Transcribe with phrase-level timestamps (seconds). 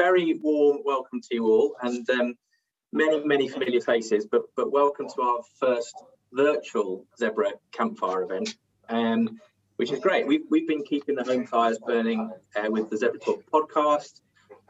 [0.00, 2.34] very warm welcome to you all and um,
[2.90, 5.94] many, many familiar faces, but, but welcome to our first
[6.32, 8.54] virtual Zebra campfire event,
[8.88, 9.38] um,
[9.76, 10.26] which is great.
[10.26, 14.22] We've, we've been keeping the home fires burning uh, with the Zebra Talk podcast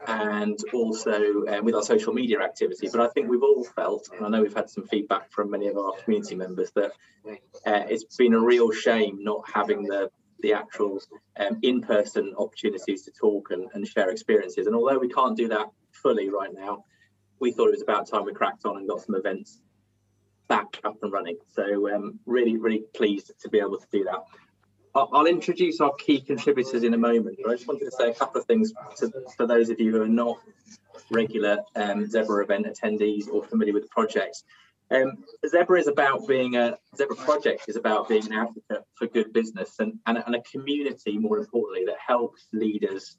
[0.05, 2.89] and also uh, with our social media activity.
[2.91, 5.67] But I think we've all felt, and I know we've had some feedback from many
[5.69, 6.91] of our community members, that
[7.25, 10.11] uh, it's been a real shame not having the
[10.41, 10.99] the actual
[11.39, 14.67] um, in-person opportunities to talk and, and share experiences.
[14.67, 16.85] And although we can't do that fully right now,
[17.39, 19.59] we thought it was about time we cracked on and got some events
[20.47, 21.37] back up and running.
[21.53, 24.23] So um, really, really pleased to be able to do that.
[24.93, 28.13] I'll, introduce our key contributors in a moment, but I just wanted to say a
[28.13, 30.37] couple of things to, for those of you who are not
[31.09, 34.43] regular um, Zebra event attendees or familiar with the project.
[34.91, 39.31] Um, Zebra is about being a Zebra project is about being an advocate for good
[39.31, 43.17] business and, and, and a community, more importantly, that helps leaders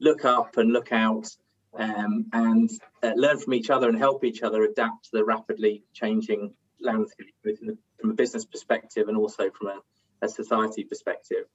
[0.00, 1.28] look up and look out
[1.76, 2.70] um, and
[3.02, 7.34] uh, learn from each other and help each other adapt to the rapidly changing landscape
[8.00, 9.80] from a business perspective and also from a,
[10.22, 11.46] a society perspective.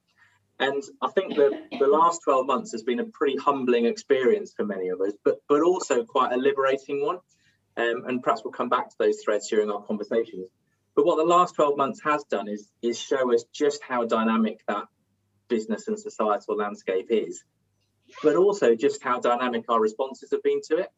[0.58, 4.64] And I think that the last 12 months has been a pretty humbling experience for
[4.64, 7.18] many of us, but but also quite a liberating one.
[7.76, 10.48] Um, and perhaps we'll come back to those threads during our conversations.
[10.94, 14.60] But what the last 12 months has done is, is show us just how dynamic
[14.68, 14.84] that
[15.48, 17.42] business and societal landscape is,
[18.22, 20.88] but also just how dynamic our responses have been to it.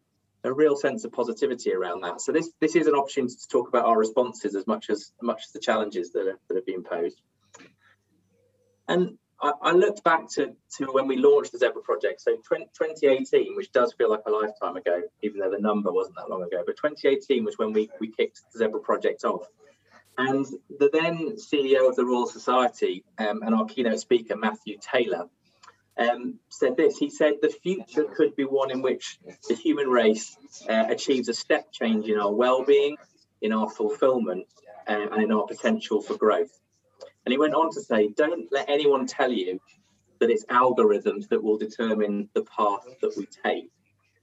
[0.44, 2.20] A real sense of positivity around that.
[2.20, 5.42] So this this is an opportunity to talk about our responses as much as much
[5.46, 7.20] as the challenges that are, that have been posed.
[8.86, 12.64] And I, I, looked back to, to when we launched the Zebra project, so 20,
[12.78, 16.42] 2018, which does feel like a lifetime ago, even though the number wasn't that long
[16.42, 19.47] ago, but 2018 was when we, we kicked the Zebra project off.
[20.19, 20.47] And
[20.78, 25.28] the then CEO of the Royal Society um, and our keynote speaker, Matthew Taylor,
[25.98, 26.97] um, said this.
[26.97, 30.36] He said, The future could be one in which the human race
[30.69, 32.97] uh, achieves a step change in our well being,
[33.42, 34.47] in our fulfillment,
[34.89, 36.58] uh, and in our potential for growth.
[37.27, 39.61] And he went on to say, don't let anyone tell you
[40.20, 43.69] that it's algorithms that will determine the path that we take.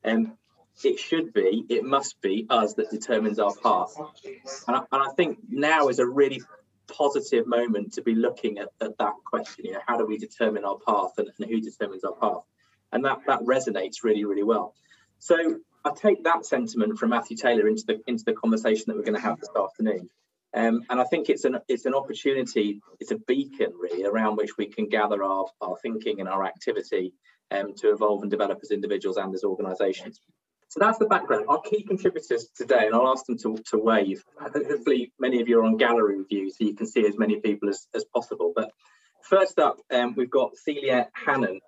[0.04, 0.38] And um,
[0.84, 3.94] it should be, it must be us that determines our path.
[4.68, 6.42] And I, and I think now is a really
[6.88, 9.66] positive moment to be looking at, at that question.
[9.66, 12.44] You know, how do we determine our path and, and who determines our path?
[12.94, 14.74] And that, that resonates really, really well.
[15.20, 19.04] So I take that sentiment from Matthew Taylor into the into the conversation that we're
[19.04, 20.10] going to have this afternoon.
[20.56, 24.58] Um, and I think it's an it's an opportunity, it's a beacon really around which
[24.58, 27.14] we can gather our, our thinking and our activity
[27.50, 30.20] um, to evolve and develop as individuals and as organisations.
[30.70, 31.46] So that's the background.
[31.50, 34.24] Our key contributors today, and I'll ask them to, to wave.
[34.40, 37.70] Hopefully, many of you are on gallery view, so you can see as many people
[37.70, 38.54] as, as possible.
[38.56, 38.72] But
[39.22, 41.60] first up, um, we've got Celia Hannon,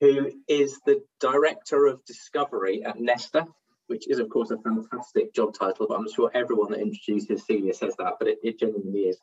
[0.00, 3.46] who is the Director of Discovery at Nesta,
[3.86, 7.74] which is, of course, a fantastic job title, but I'm sure everyone that introduces Celia
[7.74, 9.18] says that, but it, it genuinely is.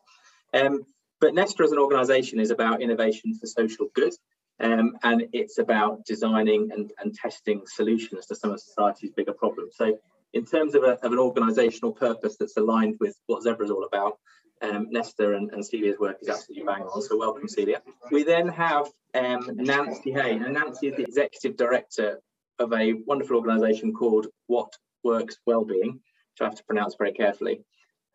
[0.54, 0.86] Um,
[1.20, 4.14] but Nesta as an organisation is about innovation for social good,
[4.60, 9.76] um, and it's about designing and, and testing solutions to some of society's bigger problems.
[9.78, 9.98] So
[10.34, 13.86] in terms of, a, of an organisational purpose that's aligned with what Zebra is all
[13.86, 14.18] about,
[14.62, 17.02] um, and, and, Celia's work is absolutely bang on.
[17.02, 17.82] So welcome, Celia.
[18.12, 22.20] We then have um, Nancy Hey, and Nancy is the executive director
[22.60, 27.64] of a wonderful organisation called What Works Wellbeing, which I have to pronounce very carefully.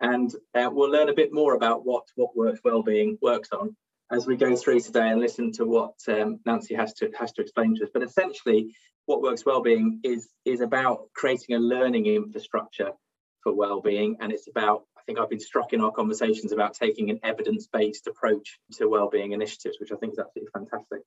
[0.01, 3.77] And uh, we'll learn a bit more about what What Works Wellbeing works on
[4.11, 7.43] as we go through today and listen to what um, Nancy has to has to
[7.43, 7.91] explain to us.
[7.93, 8.75] But essentially,
[9.07, 12.93] What Works Wellbeing is is about creating a learning infrastructure
[13.43, 17.11] for wellbeing, and it's about I think I've been struck in our conversations about taking
[17.11, 21.01] an evidence-based approach to wellbeing initiatives, which I think is absolutely fantastic.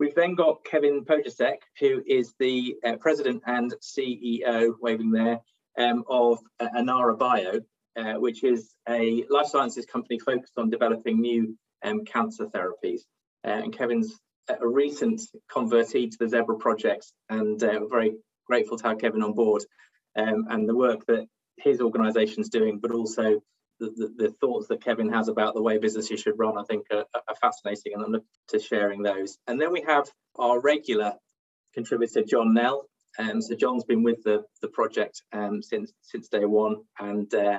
[0.00, 5.40] We've then got Kevin Pojasek, who is the uh, president and CEO, waving there,
[5.78, 7.60] um, of uh, Anara Bio,
[7.96, 13.02] uh, which is a life sciences company focused on developing new um, cancer therapies.
[13.46, 14.18] Uh, and Kevin's
[14.48, 18.16] a recent convertee to the Zebra project, and uh, very
[18.46, 19.64] grateful to have Kevin on board
[20.16, 21.26] um, and the work that
[21.56, 23.40] his organisation is doing, but also
[23.80, 27.04] the, the, thoughts that Kevin has about the way businesses should run, I think, are,
[27.14, 29.38] are fascinating, and I'm looking to sharing those.
[29.46, 31.14] And then we have our regular
[31.74, 32.88] contributor, John Knell.
[33.18, 37.58] Um, so John's been with the, the project um, since since day one, and uh,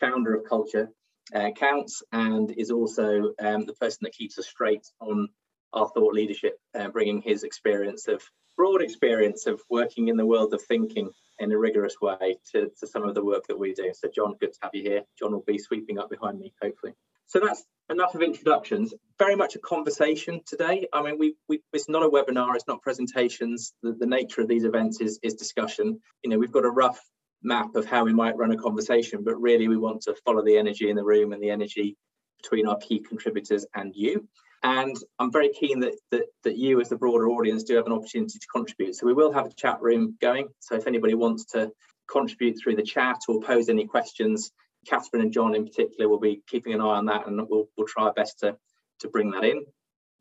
[0.00, 0.90] founder of Culture
[1.34, 5.28] uh, Counts, and is also um, the person that keeps us straight on
[5.74, 8.22] our thought leadership, uh, bringing his experience of
[8.56, 11.10] broad experience of working in the world of thinking
[11.40, 13.92] in a rigorous way to, to some of the work that we do.
[13.94, 15.02] So John, good to have you here.
[15.18, 16.92] John will be sweeping up behind me, hopefully.
[17.26, 18.94] So that's enough of introductions.
[19.18, 20.86] Very much a conversation today.
[20.92, 23.74] I mean, we, we it's not a webinar, it's not presentations.
[23.82, 26.00] The, the nature of these events is, is discussion.
[26.22, 27.00] You know, we've got a rough
[27.42, 30.56] map of how we might run a conversation, but really we want to follow the
[30.56, 31.96] energy in the room and the energy
[32.42, 34.28] between our key contributors and you.
[34.64, 37.92] And I'm very keen that, that, that you as the broader audience do have an
[37.92, 38.96] opportunity to contribute.
[38.96, 40.48] So we will have a chat room going.
[40.60, 41.70] So if anybody wants to
[42.10, 44.50] contribute through the chat or pose any questions,
[44.86, 47.86] Catherine and John in particular will be keeping an eye on that and we'll, we'll
[47.86, 48.56] try our best to,
[49.00, 49.66] to bring that in.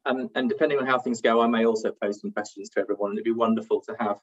[0.06, 3.12] Um, and depending on how things go, I may also pose some questions to everyone.
[3.12, 4.18] And it'd be wonderful to have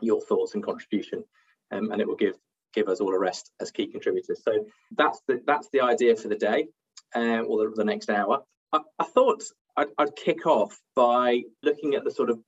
[0.00, 1.22] your thoughts and contribution.
[1.70, 2.36] Um, and it will give
[2.72, 4.42] give us all a rest as key contributors.
[4.42, 6.68] So that's the that's the idea for the day,
[7.14, 8.42] uh, or the, the next hour.
[8.72, 9.42] I, I thought
[9.76, 12.38] I'd, I'd kick off by looking at the sort of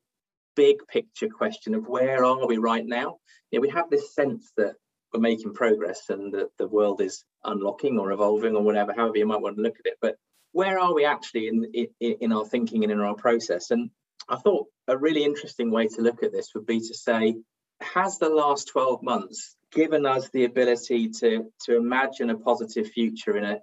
[0.57, 3.19] big picture question of where are we right now?
[3.51, 4.75] You know, we have this sense that
[5.13, 9.27] we're making progress and that the world is unlocking or evolving or whatever, however you
[9.27, 9.99] might want to look at it.
[10.01, 10.17] But
[10.53, 13.71] where are we actually in, in, in our thinking and in our process?
[13.71, 13.91] And
[14.29, 17.37] I thought a really interesting way to look at this would be to say,
[17.81, 23.37] has the last 12 months given us the ability to, to imagine a positive future
[23.37, 23.61] in, a,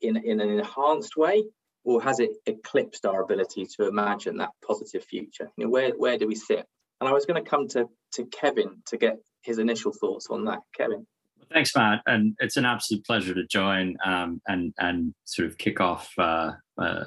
[0.00, 1.44] in, in an enhanced way?
[1.84, 5.50] Or has it eclipsed our ability to imagine that positive future?
[5.56, 6.66] You know, where, where do we sit?
[7.00, 10.44] And I was going to come to, to Kevin to get his initial thoughts on
[10.46, 10.60] that.
[10.76, 11.06] Kevin.
[11.52, 15.80] Thanks, Matt, and it's an absolute pleasure to join um, and and sort of kick
[15.80, 17.04] off uh, uh,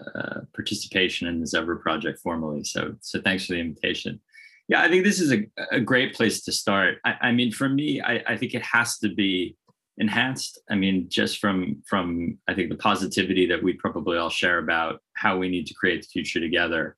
[0.54, 2.64] participation in the Zebra project formally.
[2.64, 4.22] So so thanks for the invitation.
[4.68, 7.00] Yeah, I think this is a, a great place to start.
[7.04, 9.56] I, I mean, for me, I, I think it has to be
[9.98, 10.60] enhanced.
[10.70, 15.02] I mean, just from from I think the positivity that we probably all share about
[15.14, 16.96] how we need to create the future together.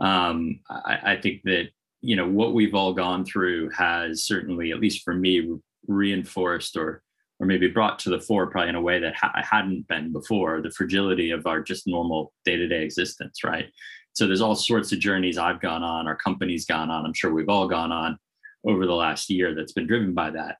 [0.00, 1.68] Um, I, I think that
[2.00, 5.56] you know what we've all gone through has certainly at least for me
[5.86, 7.02] reinforced or
[7.40, 10.12] or maybe brought to the fore probably in a way that ha- I hadn't been
[10.12, 13.66] before the fragility of our just normal day-to-day existence right
[14.12, 17.32] so there's all sorts of journeys i've gone on our company's gone on i'm sure
[17.32, 18.18] we've all gone on
[18.66, 20.56] over the last year that's been driven by that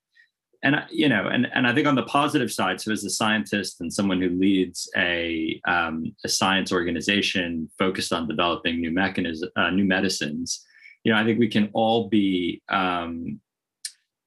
[0.64, 3.81] and you know and, and i think on the positive side so as a scientist
[3.81, 9.70] and someone who leads a, um, a science organization focused on developing new mechanisms uh,
[9.70, 10.64] new medicines
[11.05, 13.40] you know, I think we can all be um,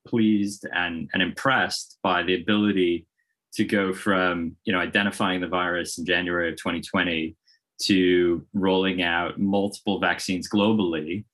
[0.08, 3.06] pleased and, and impressed by the ability
[3.54, 7.36] to go from, you know, identifying the virus in January of 2020
[7.84, 11.26] to rolling out multiple vaccines globally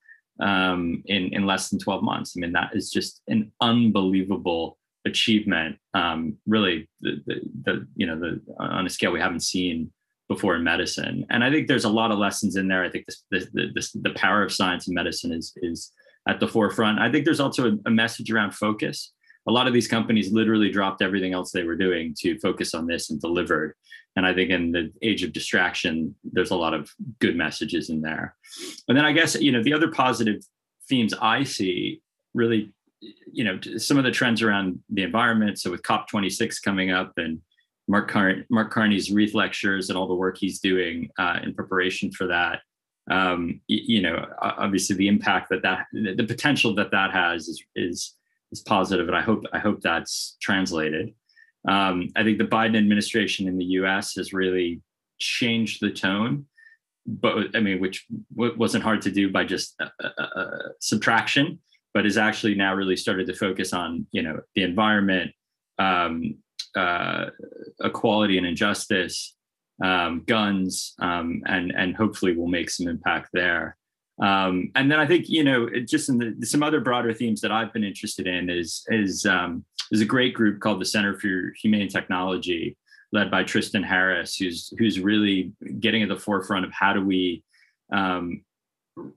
[0.42, 2.34] um, in, in less than 12 months.
[2.36, 4.78] I mean, that is just an unbelievable
[5.08, 5.78] achievement.
[5.94, 9.92] Um, really, the, the, the, you know, the, on a scale we haven't seen
[10.30, 11.26] before in medicine.
[11.30, 12.84] And I think there's a lot of lessons in there.
[12.84, 15.92] I think this, this, this, the power of science and medicine is, is
[16.28, 17.00] at the forefront.
[17.00, 19.14] I think there's also a, a message around focus.
[19.48, 22.86] A lot of these companies literally dropped everything else they were doing to focus on
[22.86, 23.74] this and delivered.
[24.18, 28.02] And I think in the age of distraction, there's a lot of good messages in
[28.02, 28.36] there.
[28.88, 30.42] And then I guess, you know, the other positive
[30.90, 32.02] themes I see
[32.34, 35.60] really, you know, some of the trends around the environment.
[35.60, 37.40] So with COP26 coming up and
[37.88, 42.12] Mark, Car- Mark Carney's Reith lectures and all the work he's doing uh, in preparation
[42.12, 42.62] for that.
[43.10, 47.64] Um, you, you know, obviously the impact that that the potential that that has is
[47.76, 48.16] is
[48.52, 51.14] is positive, and I hope I hope that's translated.
[51.68, 54.16] Um, I think the Biden administration in the U.S.
[54.16, 54.82] has really
[55.20, 56.46] changed the tone,
[57.06, 58.06] but I mean, which
[58.36, 61.60] w- wasn't hard to do by just uh, uh, uh, subtraction,
[61.98, 65.32] but is actually now really started to focus on you know the environment,
[65.80, 66.36] um,
[66.76, 67.26] uh,
[67.84, 69.36] equality and injustice,
[69.84, 73.76] um, guns, um, and and hopefully we'll make some impact there.
[74.22, 77.52] Um, and then I think you know just in the, some other broader themes that
[77.52, 81.52] I've been interested in is is um, there's a great group called the Center for
[81.64, 82.78] Humane Technology,
[83.12, 87.44] led by Tristan Harris, who's who's really getting at the forefront of how do we
[87.92, 88.44] um,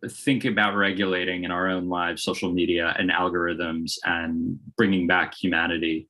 [0.09, 6.09] think about regulating in our own lives social media and algorithms and bringing back humanity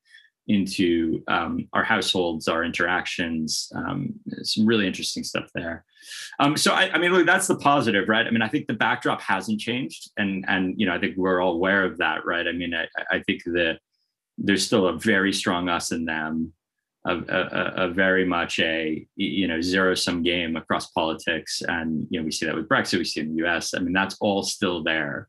[0.51, 3.71] into um, our households, our interactions.
[3.75, 5.85] Um, some really interesting stuff there.
[6.41, 8.27] Um, so I, I, mean, look, that's the positive, right?
[8.27, 11.41] I mean, I think the backdrop hasn't changed, and and you know, I think we're
[11.41, 12.49] all aware of that, right?
[12.49, 13.79] I mean, I, I think that
[14.39, 16.53] there's still a very strong us and them,
[17.07, 22.21] a, a, a very much a you know zero sum game across politics, and you
[22.21, 23.75] know, we see that with Brexit, we see in the U.S.
[23.75, 25.29] I mean, that's all still there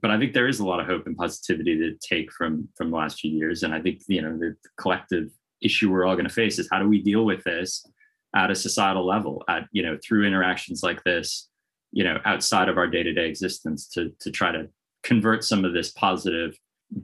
[0.00, 2.90] but I think there is a lot of hope and positivity to take from from
[2.90, 3.62] the last few years.
[3.62, 5.30] And I think you know the collective
[5.60, 7.86] issue we're all going to face is how do we deal with this
[8.34, 11.48] at a societal level, at you know through interactions like this,
[11.92, 14.68] you know outside of our day to day existence to to try to
[15.02, 16.56] convert some of this positive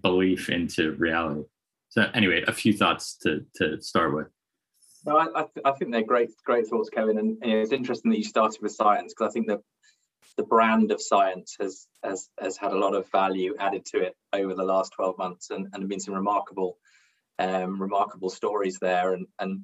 [0.02, 1.42] belief into reality.
[1.90, 4.28] So anyway, a few thoughts to to start with.
[5.06, 7.18] No, I, I, th- I, think they're great, great thoughts, Kevin.
[7.18, 9.62] And it's interesting that you started with science because I think the
[10.36, 14.16] the brand of science has has has had a lot of value added to it
[14.32, 16.78] over the last 12 months, and and been some remarkable
[17.38, 19.14] um, remarkable stories there.
[19.14, 19.62] And and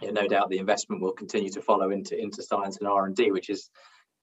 [0.00, 3.06] you know, no doubt the investment will continue to follow into into science and R
[3.06, 3.70] and D, which is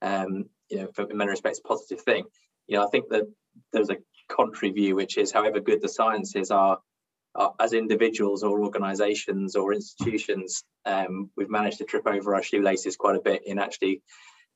[0.01, 2.25] um, you know, for, in many respects, a positive thing.
[2.67, 3.23] You know, I think that
[3.71, 3.97] there's a
[4.29, 6.79] contrary view, which is however good the sciences are,
[7.35, 12.95] are as individuals or organizations or institutions, um, we've managed to trip over our shoelaces
[12.95, 14.01] quite a bit in actually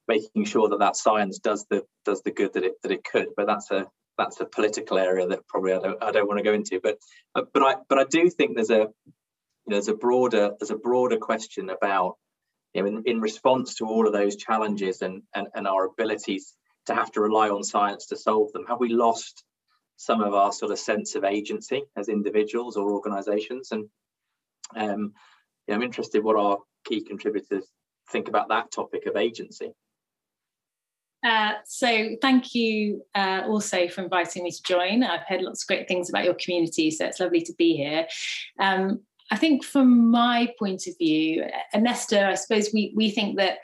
[0.07, 3.27] making sure that that science does the does the good that it that it could.
[3.35, 6.43] But that's a that's a political area that probably I don't I don't want to
[6.43, 6.79] go into.
[6.81, 6.97] But
[7.33, 8.87] but I but I do think there's a
[9.67, 12.15] you know, there's a broader there's a broader question about
[12.73, 16.53] you know in, in response to all of those challenges and, and and our abilities
[16.85, 19.43] to have to rely on science to solve them have we lost
[19.97, 23.89] some of our sort of sense of agency as individuals or organizations and
[24.75, 25.13] um
[25.67, 27.65] yeah, i'm interested what our key contributors
[28.11, 29.73] think about that topic of agency
[31.25, 35.03] uh, so thank you uh, also for inviting me to join.
[35.03, 38.07] I've heard lots of great things about your community, so it's lovely to be here.
[38.59, 39.01] Um,
[39.31, 41.43] I think from my point of view,
[41.75, 43.59] Nesta, I suppose we we think that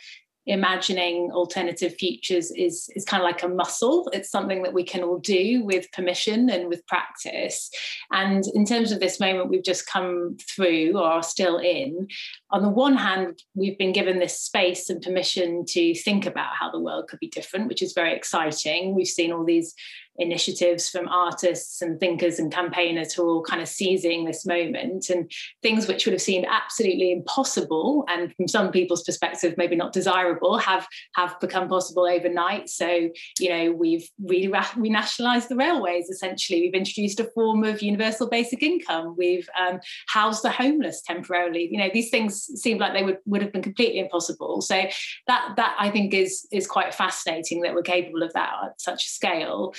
[0.45, 4.09] imagining alternative futures is is kind of like a muscle.
[4.13, 7.69] It's something that we can all do with permission and with practice.
[8.11, 12.07] And in terms of this moment we've just come through or are still in
[12.51, 16.69] on the one hand we've been given this space and permission to think about how
[16.71, 18.95] the world could be different which is very exciting.
[18.95, 19.73] We've seen all these
[20.17, 25.09] initiatives from artists and thinkers and campaigners who are all kind of seizing this moment
[25.09, 29.93] and things which would have seemed absolutely impossible and from some people's perspective maybe not
[29.93, 32.69] desirable have have become possible overnight.
[32.69, 36.61] So you know we've really renationalized the railways essentially.
[36.61, 39.15] We've introduced a form of universal basic income.
[39.17, 41.69] We've um, housed the homeless temporarily.
[41.71, 44.61] You know these things seem like they would would have been completely impossible.
[44.61, 44.83] So
[45.27, 49.05] that that i think is is quite fascinating that we're capable of that at such
[49.05, 49.73] a scale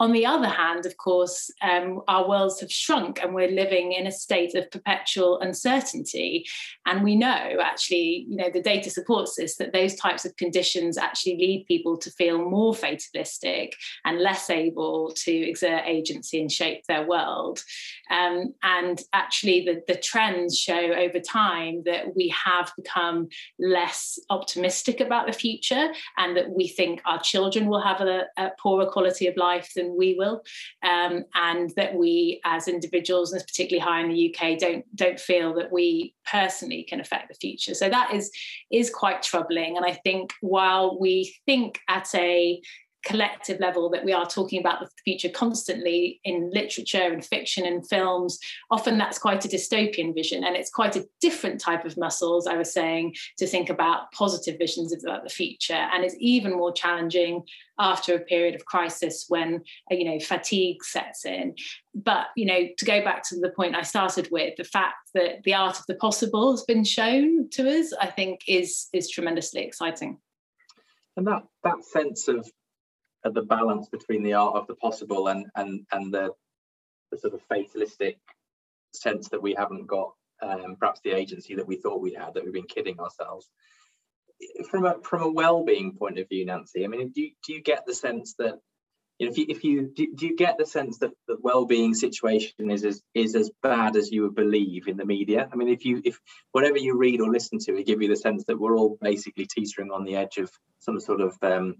[0.00, 4.06] on the other hand, of course, um, our worlds have shrunk and we're living in
[4.06, 6.46] a state of perpetual uncertainty.
[6.86, 10.98] And we know actually, you know, the data supports this that those types of conditions
[10.98, 16.84] actually lead people to feel more fatalistic and less able to exert agency and shape
[16.86, 17.62] their world.
[18.10, 25.00] Um, and actually, the, the trends show over time that we have become less optimistic
[25.00, 29.26] about the future and that we think our children will have a, a poorer quality
[29.26, 30.42] of life life than we will,
[30.82, 35.54] um, and that we as individuals, and particularly high in the UK, don't don't feel
[35.54, 37.74] that we personally can affect the future.
[37.74, 38.30] So that is
[38.70, 39.76] is quite troubling.
[39.76, 42.60] And I think while we think at a
[43.04, 47.88] collective level that we are talking about the future constantly in literature and fiction and
[47.88, 48.38] films
[48.70, 52.56] often that's quite a dystopian vision and it's quite a different type of muscles i
[52.56, 55.74] was saying to think about positive visions about the future.
[55.74, 57.42] And it's even more challenging
[57.78, 61.54] after a period of crisis when uh, you know fatigue sets in.
[61.94, 65.42] But you know to go back to the point i started with the fact that
[65.44, 69.62] the art of the possible has been shown to us i think is is tremendously
[69.62, 70.18] exciting.
[71.16, 72.48] And that that sense of
[73.24, 76.30] at the balance between the art of the possible and and and the,
[77.10, 78.18] the sort of fatalistic
[78.92, 82.44] sense that we haven't got um, perhaps the agency that we thought we had that
[82.44, 83.48] we've been kidding ourselves.
[84.70, 87.60] From a from a well-being point of view nancy i mean do you, do you
[87.60, 88.60] get the sense that
[89.18, 91.94] you know, if you if you do, do you get the sense that the well-being
[91.94, 95.48] situation is as is as bad as you would believe in the media?
[95.52, 96.20] I mean if you if
[96.52, 99.46] whatever you read or listen to it give you the sense that we're all basically
[99.46, 101.76] teetering on the edge of some sort of um,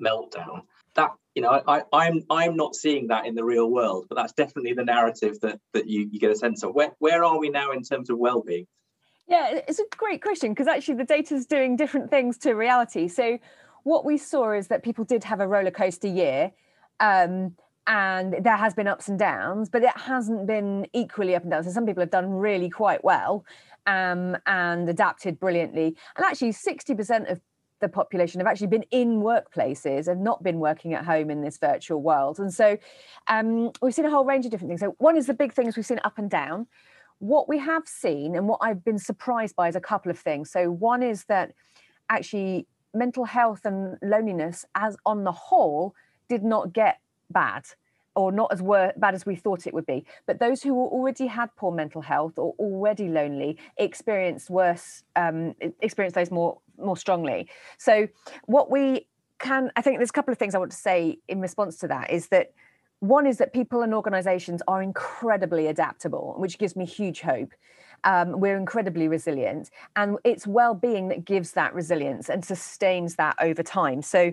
[0.00, 0.62] meltdown
[0.94, 4.32] that you know I, I'm I'm not seeing that in the real world, but that's
[4.32, 6.74] definitely the narrative that that you, you get a sense of.
[6.74, 8.66] Where where are we now in terms of well-being?
[9.26, 13.08] Yeah, it's a great question because actually the data is doing different things to reality.
[13.08, 13.38] So
[13.84, 16.52] what we saw is that people did have a roller coaster year.
[17.00, 21.50] Um, and there has been ups and downs, but it hasn't been equally up and
[21.50, 21.64] down.
[21.64, 23.44] So some people have done really quite well
[23.86, 25.94] um, and adapted brilliantly.
[26.16, 27.40] And actually, 60% of
[27.80, 31.58] the population have actually been in workplaces have not been working at home in this
[31.58, 32.38] virtual world.
[32.38, 32.78] And so
[33.28, 34.80] um, we've seen a whole range of different things.
[34.80, 36.66] So one is the big things we've seen up and down.
[37.18, 40.50] What we have seen and what I've been surprised by is a couple of things.
[40.50, 41.52] So one is that
[42.08, 45.94] actually mental health and loneliness as on the whole
[46.28, 47.00] did not get
[47.30, 47.64] bad
[48.16, 50.04] or not as wor- bad as we thought it would be.
[50.26, 56.14] But those who already had poor mental health or already lonely experienced worse, um, experienced
[56.14, 57.48] those more more strongly.
[57.78, 58.08] So
[58.46, 59.06] what we
[59.38, 61.88] can, I think there's a couple of things I want to say in response to
[61.88, 62.52] that is that
[63.00, 67.52] one is that people and organizations are incredibly adaptable, which gives me huge hope.
[68.04, 73.62] Um, we're incredibly resilient, and it's well-being that gives that resilience and sustains that over
[73.62, 74.02] time.
[74.02, 74.32] So,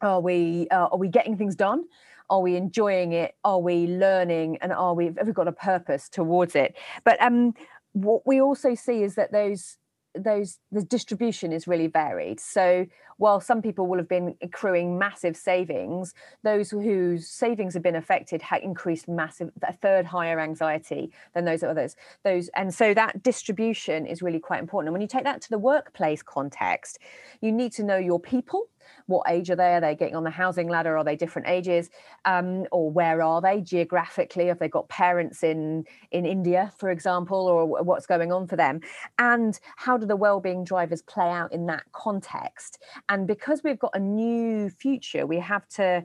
[0.00, 1.84] are we uh, are we getting things done?
[2.28, 3.34] Are we enjoying it?
[3.44, 4.58] Are we learning?
[4.60, 6.74] And are we have we got a purpose towards it?
[7.04, 7.54] But um,
[7.92, 9.76] what we also see is that those
[10.18, 12.40] those the distribution is really varied.
[12.40, 12.86] So
[13.18, 18.42] while some people will have been accruing massive savings those whose savings have been affected
[18.42, 24.06] had increased massive a third higher anxiety than those others those and so that distribution
[24.06, 26.98] is really quite important and when you take that to the workplace context
[27.40, 28.68] you need to know your people
[29.06, 29.74] what age are they?
[29.74, 30.96] Are they getting on the housing ladder?
[30.96, 31.90] Are they different ages?
[32.24, 34.46] Um, or where are they geographically?
[34.46, 38.80] Have they got parents in in India, for example, or what's going on for them?
[39.18, 42.82] And how do the well-being drivers play out in that context?
[43.08, 46.04] And because we've got a new future, we have to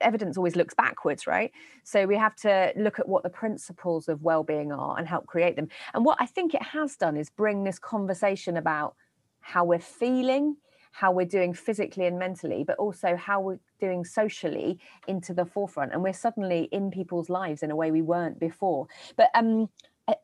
[0.00, 1.52] evidence always looks backwards right
[1.84, 5.54] so we have to look at what the principles of well-being are and help create
[5.54, 8.94] them and what i think it has done is bring this conversation about
[9.40, 10.56] how we're feeling
[10.92, 15.92] how we're doing physically and mentally, but also how we're doing socially into the forefront.
[15.92, 18.86] And we're suddenly in people's lives in a way we weren't before.
[19.16, 19.68] But um,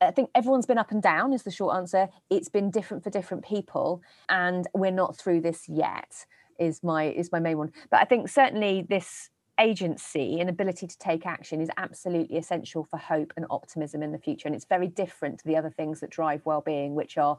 [0.00, 2.09] I think everyone's been up and down, is the short answer.
[2.31, 6.26] It's been different for different people, and we're not through this yet.
[6.59, 7.73] Is my is my main one.
[7.90, 12.99] But I think certainly this agency and ability to take action is absolutely essential for
[12.99, 14.49] hope and optimism in the future.
[14.49, 17.38] And it's very different to the other things that drive well-being, which are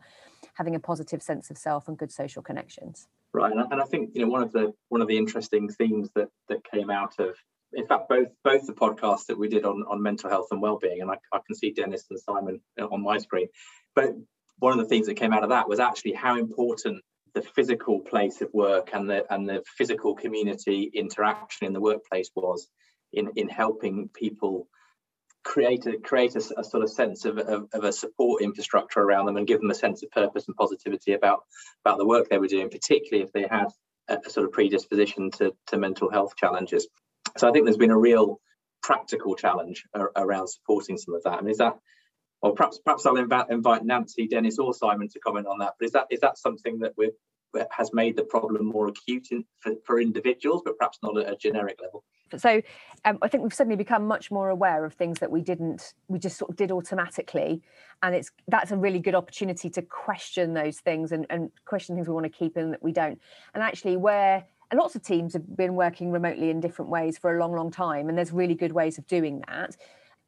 [0.56, 3.08] having a positive sense of self and good social connections.
[3.34, 6.30] Right, and I, think you know one of the one of the interesting themes that
[6.50, 7.36] that came out of
[7.74, 11.02] in fact both both the podcasts that we did on on mental health and well-being
[11.02, 13.48] and I, I can see dennis and simon uh, on my screen
[13.96, 14.14] but
[14.60, 18.00] one of the things that came out of that was actually how important the physical
[18.00, 22.68] place of work and the and the physical community interaction in the workplace was
[23.14, 24.68] in in helping people
[25.44, 29.26] create a create a, a sort of sense of, of, of, a support infrastructure around
[29.26, 31.40] them and give them a sense of purpose and positivity about
[31.86, 33.68] about the work they were doing, particularly if they had
[34.10, 36.88] a, a sort of predisposition to, to mental health challenges.
[37.38, 38.40] So I think there's been a real
[38.84, 41.40] practical challenge around supporting some of that.
[41.40, 41.78] I mean, is that
[42.42, 45.74] or perhaps perhaps I'll invite, invite Nancy, Dennis, or Simon to comment on that.
[45.80, 47.12] But is that is that something that we
[47.72, 51.36] has made the problem more acute in, for, for individuals, but perhaps not at a
[51.36, 52.04] generic level?
[52.38, 52.62] So
[53.06, 56.20] um, I think we've suddenly become much more aware of things that we didn't, we
[56.20, 57.62] just sort of did automatically,
[58.04, 62.08] and it's that's a really good opportunity to question those things and, and question things
[62.08, 63.20] we want to keep and that we don't.
[63.54, 67.36] And actually, where and lots of teams have been working remotely in different ways for
[67.36, 69.78] a long, long time, and there's really good ways of doing that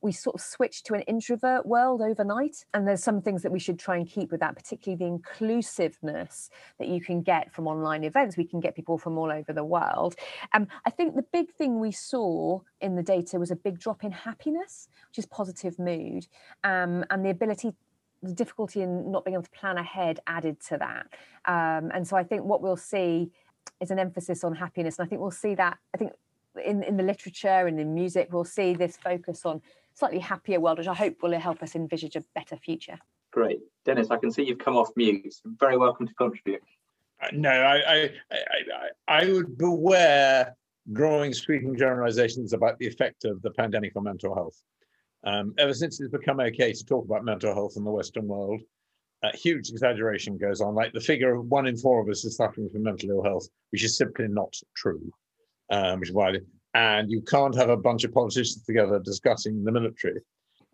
[0.02, 2.66] we sort of switched to an introvert world overnight.
[2.74, 6.50] And there's some things that we should try and keep with that, particularly the inclusiveness
[6.78, 8.38] that you can get from online events.
[8.38, 10.16] We can get people from all over the world.
[10.54, 14.04] Um, I think the big thing we saw in the data was a big drop
[14.04, 16.28] in happiness, which is positive mood,
[16.64, 17.74] um, and the ability
[18.22, 21.08] the difficulty in not being able to plan ahead added to that.
[21.46, 23.32] Um, and so I think what we'll see
[23.82, 25.00] is an emphasis on happiness.
[25.00, 26.12] And I think we'll see that, I think
[26.66, 29.62] in, in the literature and in music, we'll see this focus on
[29.94, 33.00] slightly happier world, which I hope will help us envisage a better future.
[33.32, 33.60] Great.
[33.86, 35.34] Dennis, I can see you've come off mute.
[35.60, 36.62] Very welcome to contribute.
[37.22, 40.56] Uh, no, I, I, I, I would beware
[40.92, 44.62] drawing sweeping generalizations about the effect of the pandemic on mental health.
[45.24, 48.62] Um, ever since it's become okay to talk about mental health in the Western world,
[49.24, 50.76] a huge exaggeration goes on.
[50.76, 53.48] Like the figure of one in four of us is suffering from mental ill health,
[53.72, 55.12] which is simply not true.
[55.72, 56.36] Um, which is why
[56.74, 60.20] and you can't have a bunch of politicians together discussing the military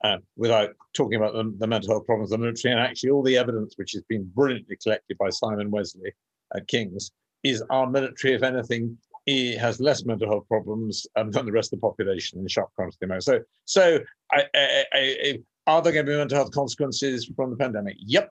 [0.04, 2.74] uh, without talking about the, the, mental health problems of the military.
[2.74, 6.12] And actually, all the evidence which has been brilliantly collected by Simon Wessely
[6.54, 7.12] at King's
[7.44, 11.80] is our military, if anything, has less mental health problems um, than the rest of
[11.80, 14.00] the population in sharp contrast to the So, so
[14.32, 17.98] I, I, I, are there going to be mental health consequences from the pandemic?
[18.00, 18.30] Yep.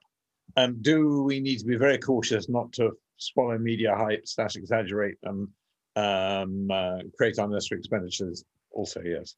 [0.57, 5.17] Um, do we need to be very cautious not to swallow media hype slash exaggerate
[5.23, 5.47] and
[5.95, 9.35] um, uh, create unnecessary expenditures also, yes.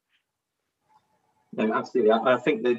[1.52, 2.12] No, absolutely.
[2.12, 2.78] I, I think the,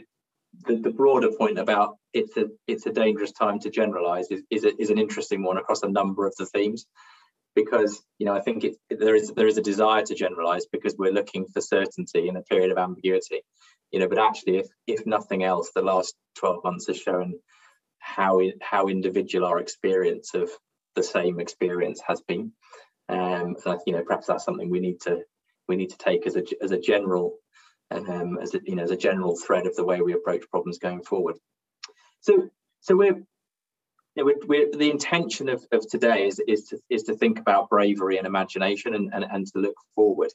[0.67, 4.63] the, the broader point about it's a it's a dangerous time to generalize is is,
[4.65, 6.85] a, is an interesting one across a number of the themes
[7.55, 10.95] because you know I think it, there is there is a desire to generalize because
[10.97, 13.41] we're looking for certainty in a period of ambiguity,
[13.91, 14.07] you know.
[14.07, 17.39] But actually, if if nothing else, the last twelve months has shown
[17.99, 20.49] how how individual our experience of
[20.95, 22.51] the same experience has been,
[23.09, 25.23] um, so you know, perhaps that's something we need to
[25.67, 27.37] we need to take as a as a general
[27.91, 30.77] um, as a, you know as a general thread of the way we approach problems
[30.77, 31.35] going forward.
[32.21, 32.49] So
[32.81, 33.23] so we're
[34.15, 37.69] know, we're, we're, the intention of, of today is, is to is to think about
[37.69, 40.31] bravery and imagination and, and, and to look forward.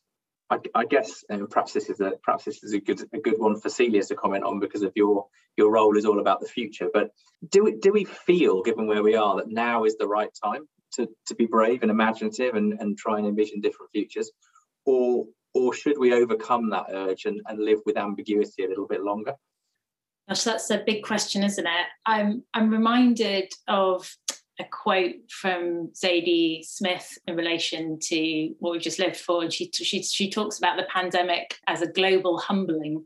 [0.50, 3.38] I, I guess and perhaps this is a perhaps this is a good a good
[3.38, 6.48] one for Celia to comment on because of your your role is all about the
[6.48, 6.88] future.
[6.92, 7.10] But
[7.48, 10.68] do we do we feel, given where we are, that now is the right time
[10.94, 14.30] to, to be brave and imaginative and, and try and envision different futures?
[14.84, 19.02] Or or should we overcome that urge and, and live with ambiguity a little bit
[19.02, 19.34] longer?
[20.28, 21.86] Gosh, that's a big question, isn't it?
[22.06, 24.10] I'm I'm reminded of
[24.58, 29.70] a quote from Zadie Smith in relation to what we've just lived for, and she
[29.72, 33.04] she she talks about the pandemic as a global humbling,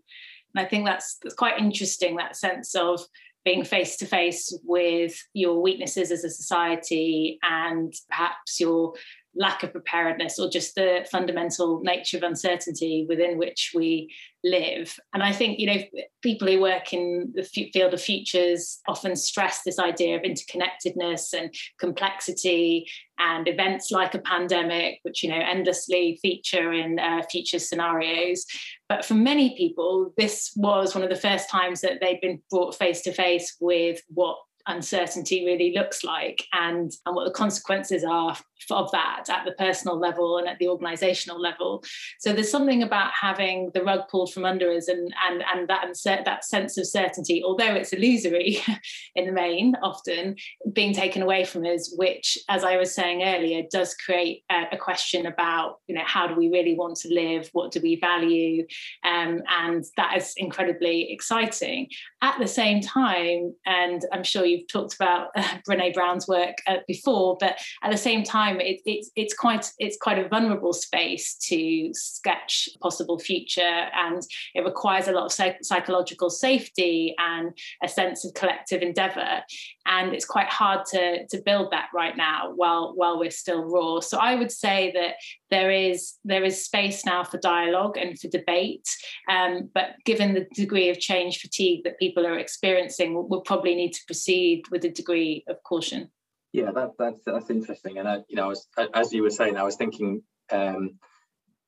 [0.55, 2.17] and I think that's that's quite interesting.
[2.17, 3.01] That sense of
[3.45, 8.93] being face to face with your weaknesses as a society and perhaps your
[9.39, 14.13] lack of preparedness or just the fundamental nature of uncertainty within which we
[14.45, 14.99] live.
[15.15, 15.83] And I think, you know,
[16.23, 21.55] people who work in the field of futures often stress this idea of interconnectedness and
[21.79, 28.45] complexity and events like a pandemic, which, you know, endlessly feature in uh, future scenarios.
[28.89, 32.75] But for many people, this was one of the first times that they'd been brought
[32.75, 38.37] face to face with what uncertainty really looks like and, and what the consequences are
[38.71, 41.83] of that at the personal level and at the organizational level.
[42.19, 45.87] So there's something about having the rug pulled from under us and and and that
[46.25, 48.59] that sense of certainty, although it's illusory
[49.15, 50.37] in the main, often
[50.73, 54.77] being taken away from us, which, as I was saying earlier, does create a, a
[54.77, 58.67] question about you know how do we really want to live, what do we value,
[59.05, 61.89] um, and that is incredibly exciting.
[62.21, 66.77] At the same time, and I'm sure you've talked about uh, Brene Brown's work uh,
[66.87, 71.35] before, but at the same time it, it's it's quite it's quite a vulnerable space
[71.49, 74.23] to sketch a possible future and
[74.55, 79.43] it requires a lot of psych- psychological safety and a sense of collective endeavor.
[79.87, 84.01] And it's quite hard to to build that right now while while we're still raw.
[84.01, 85.15] So i would say that
[85.51, 88.89] there is there is space now for dialogue and for debate
[89.31, 93.75] um, but given the degree of change fatigue that people are experiencing we'll, we'll probably
[93.75, 96.11] need to proceed with a degree of caution
[96.53, 97.99] yeah, that, that's that's interesting.
[97.99, 100.99] And I, you know, I was, as you were saying, I was thinking um,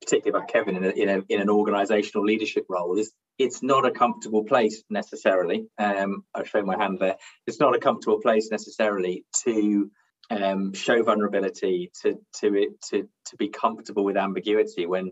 [0.01, 2.97] particularly about Kevin in, a, in, a, in an organisational leadership role.
[2.97, 5.67] It's it's not a comfortable place necessarily.
[5.77, 7.15] Um, I've my hand there.
[7.47, 9.91] It's not a comfortable place necessarily to
[10.29, 15.11] um, show vulnerability, to to to to be comfortable with ambiguity when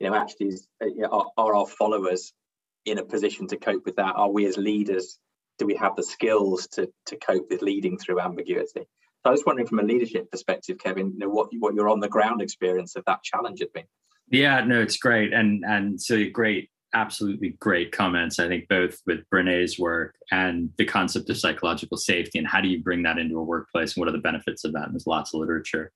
[0.00, 2.32] you know actually is, uh, are, are our followers
[2.86, 4.16] in a position to cope with that?
[4.16, 5.18] Are we as leaders
[5.58, 8.82] do we have the skills to to cope with leading through ambiguity?
[9.24, 12.00] So I was wondering from a leadership perspective, Kevin, you know, what what your on
[12.00, 13.84] the ground experience of that challenge has been.
[14.30, 18.38] Yeah, no, it's great, and and so great, absolutely great comments.
[18.38, 22.68] I think both with Brene's work and the concept of psychological safety, and how do
[22.68, 24.84] you bring that into a workplace, and what are the benefits of that?
[24.84, 25.92] And there's lots of literature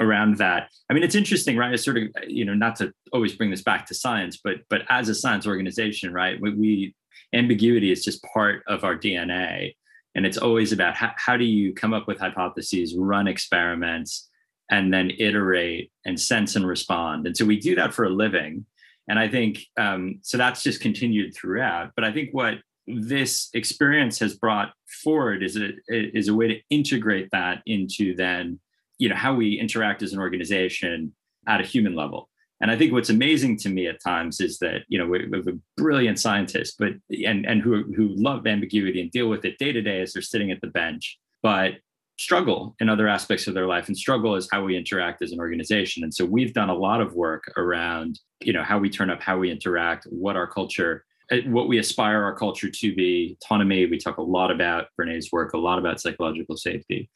[0.00, 0.70] around that.
[0.90, 1.72] I mean, it's interesting, right?
[1.72, 4.82] It's sort of you know not to always bring this back to science, but but
[4.88, 6.94] as a science organization, right, we, we
[7.34, 9.74] ambiguity is just part of our DNA.
[10.14, 14.28] And it's always about how, how do you come up with hypotheses, run experiments,
[14.70, 17.26] and then iterate and sense and respond.
[17.26, 18.66] And so we do that for a living.
[19.08, 21.92] And I think um, so that's just continued throughout.
[21.94, 26.60] But I think what this experience has brought forward is a is a way to
[26.70, 28.58] integrate that into then
[28.98, 31.12] you know how we interact as an organization
[31.46, 32.27] at a human level
[32.60, 35.46] and I think what's amazing to me at times is that you know we, have
[35.46, 36.92] a brilliant scientist, but
[37.24, 40.22] and and who who love ambiguity and deal with it day to day as they're
[40.22, 41.74] sitting at the bench, but
[42.18, 43.86] struggle in other aspects of their life.
[43.86, 46.02] And struggle is how we interact as an organization.
[46.02, 49.22] And so we've done a lot of work around you know how we turn up
[49.22, 53.36] how we interact what our culture uh, what we aspire our culture to be.
[53.42, 57.08] Autonomy we talk a lot about brene's work a lot about psychological safety.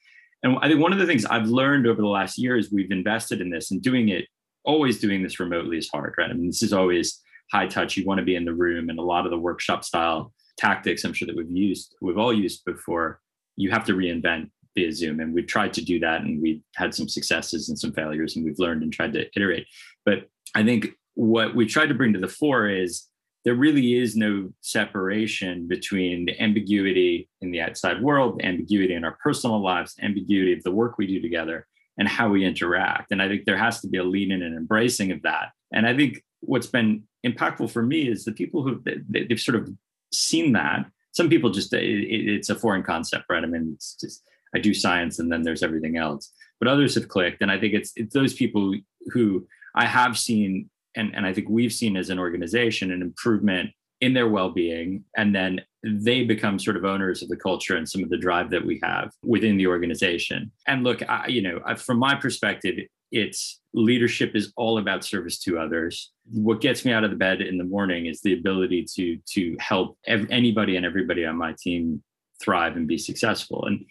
[0.44, 2.90] And i think one of the things i've learned over the last year is we've
[2.90, 4.26] invested in this and doing it
[4.64, 6.30] always doing this remotely is hard, right?
[6.30, 7.20] I mean, this is always
[7.50, 7.96] high touch.
[7.96, 11.04] You want to be in the room, and a lot of the workshop style tactics
[11.04, 13.20] I'm sure that we've used, we've all used before,
[13.56, 15.20] you have to reinvent via Zoom.
[15.20, 18.44] And we've tried to do that, and we've had some successes and some failures, and
[18.44, 19.66] we've learned and tried to iterate.
[20.04, 23.08] But I think what we tried to bring to the fore is
[23.44, 29.18] there really is no separation between the ambiguity in the outside world, ambiguity in our
[29.22, 31.66] personal lives, ambiguity of the work we do together,
[31.98, 33.12] and how we interact.
[33.12, 35.50] And I think there has to be a lean in and embracing of that.
[35.72, 39.70] And I think what's been impactful for me is the people who they've sort of
[40.12, 40.86] seen that.
[41.12, 43.42] Some people just it's a foreign concept, right?
[43.42, 44.22] I mean, it's just
[44.54, 46.32] I do science and then there's everything else.
[46.58, 48.74] But others have clicked, and I think it's it's those people
[49.08, 53.70] who I have seen, and and I think we've seen as an organization an improvement
[54.02, 58.02] in their well-being and then they become sort of owners of the culture and some
[58.02, 61.98] of the drive that we have within the organization and look I, you know from
[61.98, 62.76] my perspective
[63.12, 66.10] it's leadership is all about service to others.
[66.32, 69.56] What gets me out of the bed in the morning is the ability to to
[69.60, 72.02] help ev- anybody and everybody on my team
[72.42, 73.64] thrive and be successful.
[73.66, 73.84] And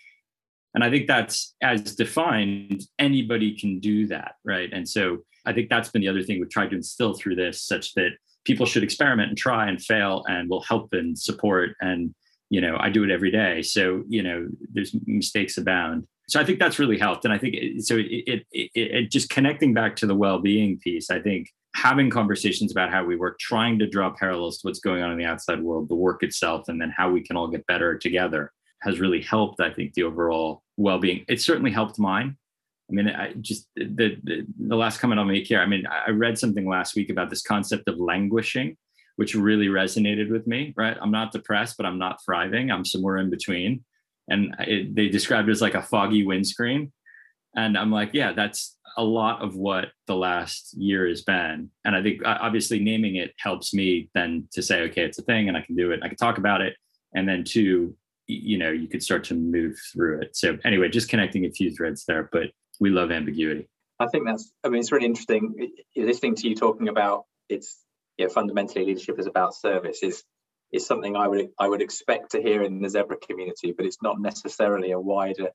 [0.74, 4.70] and I think that's as defined, anybody can do that, right?
[4.74, 7.62] And so I think that's been the other thing we've tried to instill through this,
[7.62, 8.12] such that
[8.46, 11.76] people should experiment and try and fail, and will help and support.
[11.82, 12.14] And
[12.50, 16.08] you know, I do it every day, so you know, there's mistakes abound.
[16.30, 17.98] So I think that's really helped, and I think it, so.
[17.98, 21.10] It, it, it just connecting back to the well-being piece.
[21.10, 25.02] I think having conversations about how we work, trying to draw parallels to what's going
[25.02, 27.66] on in the outside world, the work itself, and then how we can all get
[27.66, 28.52] better together
[28.82, 31.24] has really helped, I think, the overall well-being.
[31.28, 32.38] It certainly helped mine.
[32.92, 35.62] I mean, I just the, the, the last comment I'll make here.
[35.62, 38.78] I mean, I read something last week about this concept of languishing,
[39.16, 40.74] which really resonated with me.
[40.76, 42.70] Right, I'm not depressed, but I'm not thriving.
[42.70, 43.84] I'm somewhere in between,
[44.30, 46.92] and it, they described it as like a foggy windscreen.
[47.56, 51.70] And I'm like, yeah, that's a lot of what the last year has been.
[51.86, 55.24] And I think uh, obviously naming it helps me then to say, okay, it's a
[55.24, 56.02] thing, and I can do it.
[56.04, 56.76] I can talk about it,
[57.16, 57.96] and then two,
[58.28, 61.70] you know you could start to move through it so anyway just connecting a few
[61.76, 66.36] threads there but we love ambiguity i think that's i mean it's really interesting listening
[66.36, 67.80] to you talking about it's
[68.18, 70.24] yeah fundamentally leadership is about service is
[70.74, 74.02] is something i would i would expect to hear in the zebra community but it's
[74.02, 75.52] not necessarily a wider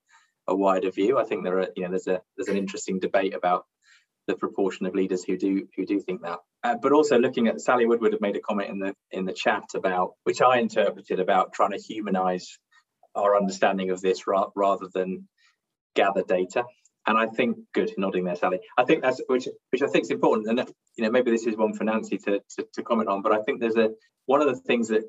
[0.47, 3.35] a wider view i think there are you know there's a there's an interesting debate
[3.35, 3.67] about
[4.27, 6.39] the proportion of leaders who do who do think that.
[6.63, 9.33] Uh, but also looking at Sally Woodward have made a comment in the in the
[9.33, 12.59] chat about which I interpreted about trying to humanize
[13.15, 15.29] our understanding of this ra- rather than
[15.95, 16.65] gather data.
[17.07, 18.59] And I think good nodding there, Sally.
[18.77, 20.49] I think that's which which I think is important.
[20.49, 23.23] And you know, maybe this is one for Nancy to, to, to comment on.
[23.23, 23.91] But I think there's a
[24.27, 25.05] one of the things that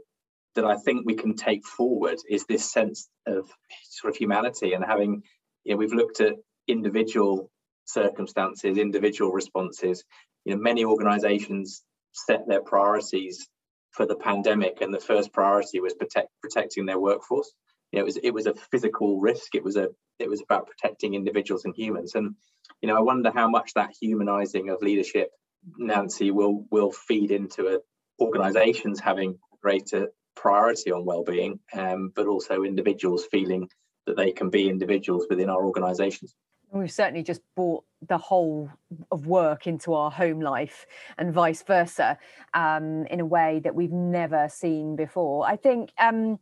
[0.55, 3.49] that I think we can take forward is this sense of
[3.83, 5.21] sort of humanity and having,
[5.63, 6.33] you know, we've looked at
[6.67, 7.51] individual
[7.85, 10.03] circumstances, individual responses.
[10.45, 11.83] You know, many organizations
[12.13, 13.47] set their priorities
[13.91, 17.51] for the pandemic, and the first priority was protect, protecting their workforce
[17.91, 19.55] you know, it was it was a physical risk.
[19.55, 22.15] It was a it was about protecting individuals and humans.
[22.15, 22.35] And
[22.81, 25.31] you know, I wonder how much that humanizing of leadership,
[25.77, 27.79] Nancy, will will feed into a,
[28.19, 33.67] organizations having greater priority on well-being, um, but also individuals feeling
[34.05, 36.35] that they can be individuals within our organizations.
[36.71, 38.69] We've certainly just brought the whole
[39.11, 40.85] of work into our home life
[41.17, 42.17] and vice versa
[42.53, 45.47] um, in a way that we've never seen before.
[45.47, 45.91] I think.
[45.97, 46.39] Um,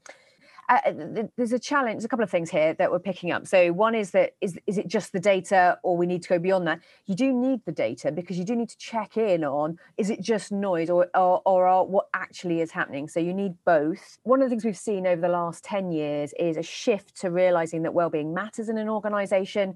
[1.38, 4.12] there's a challenge a couple of things here that we're picking up so one is
[4.12, 7.16] that is, is it just the data or we need to go beyond that you
[7.16, 10.52] do need the data because you do need to check in on is it just
[10.52, 14.50] noise or or, or, what actually is happening so you need both one of the
[14.50, 18.34] things we've seen over the last 10 years is a shift to realizing that well-being
[18.34, 19.76] matters in an organization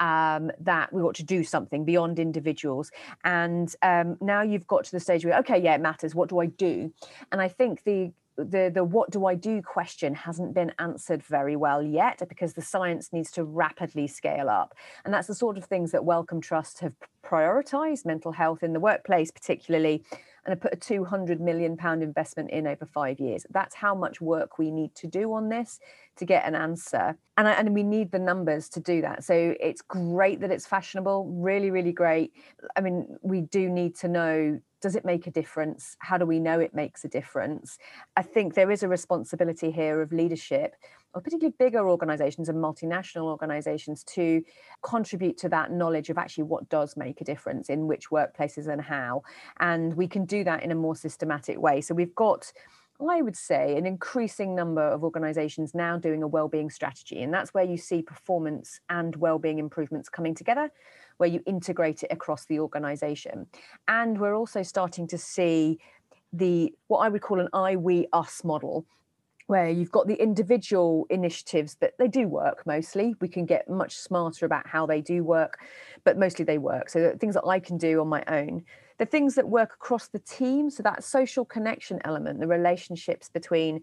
[0.00, 2.90] um, that we ought to do something beyond individuals.
[3.24, 6.14] And um, now you've got to the stage where, okay, yeah, it matters.
[6.14, 6.92] What do I do?
[7.32, 11.56] And I think the the the what do I do question hasn't been answered very
[11.56, 14.74] well yet because the science needs to rapidly scale up.
[15.04, 18.80] And that's the sort of things that Wellcome Trust have prioritized mental health in the
[18.80, 20.04] workplace, particularly,
[20.44, 23.44] and have put a 200 million pound investment in over five years.
[23.50, 25.80] That's how much work we need to do on this
[26.16, 27.18] to get an answer.
[27.36, 29.24] And, I, and we need the numbers to do that.
[29.24, 32.32] So it's great that it's fashionable, really, really great.
[32.76, 35.96] I mean, we do need to know does it make a difference?
[36.00, 37.78] How do we know it makes a difference?
[38.16, 40.76] I think there is a responsibility here of leadership,
[41.14, 44.42] or particularly bigger organizations and multinational organizations, to
[44.82, 48.82] contribute to that knowledge of actually what does make a difference in which workplaces and
[48.82, 49.22] how.
[49.60, 51.80] And we can do that in a more systematic way.
[51.80, 52.52] So we've got
[53.00, 57.22] I would say, an increasing number of organizations now doing a well-being strategy.
[57.22, 60.70] And that's where you see performance and well-being improvements coming together
[61.18, 63.46] where you integrate it across the organization.
[63.86, 65.78] And we're also starting to see
[66.32, 68.86] the what I would call an I, we, us model,
[69.46, 73.14] where you've got the individual initiatives that they do work mostly.
[73.20, 75.58] We can get much smarter about how they do work,
[76.04, 76.90] but mostly they work.
[76.90, 78.64] So the things that I can do on my own.
[78.98, 83.80] The things that work across the team, so that social connection element, the relationships between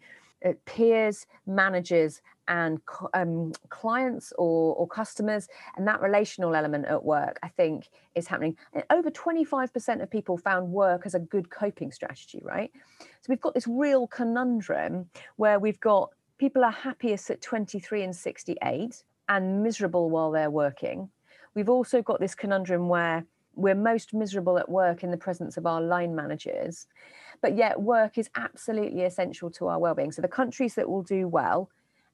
[0.66, 2.80] peers, managers, and
[3.14, 8.56] um, clients or, or, customers, and that relational element at work, I think, is happening.
[8.74, 12.72] And over 25% of people found work as a good coping strategy, right?
[13.00, 18.16] So we've got this real conundrum where we've got people are happiest at 23 and
[18.16, 21.10] 68 and miserable while they're working.
[21.56, 25.66] We've also got this conundrum where we're most miserable at work in the presence of
[25.66, 26.88] our line managers
[27.42, 31.28] but yet work is absolutely essential to our well-being so the countries that will do
[31.28, 31.70] well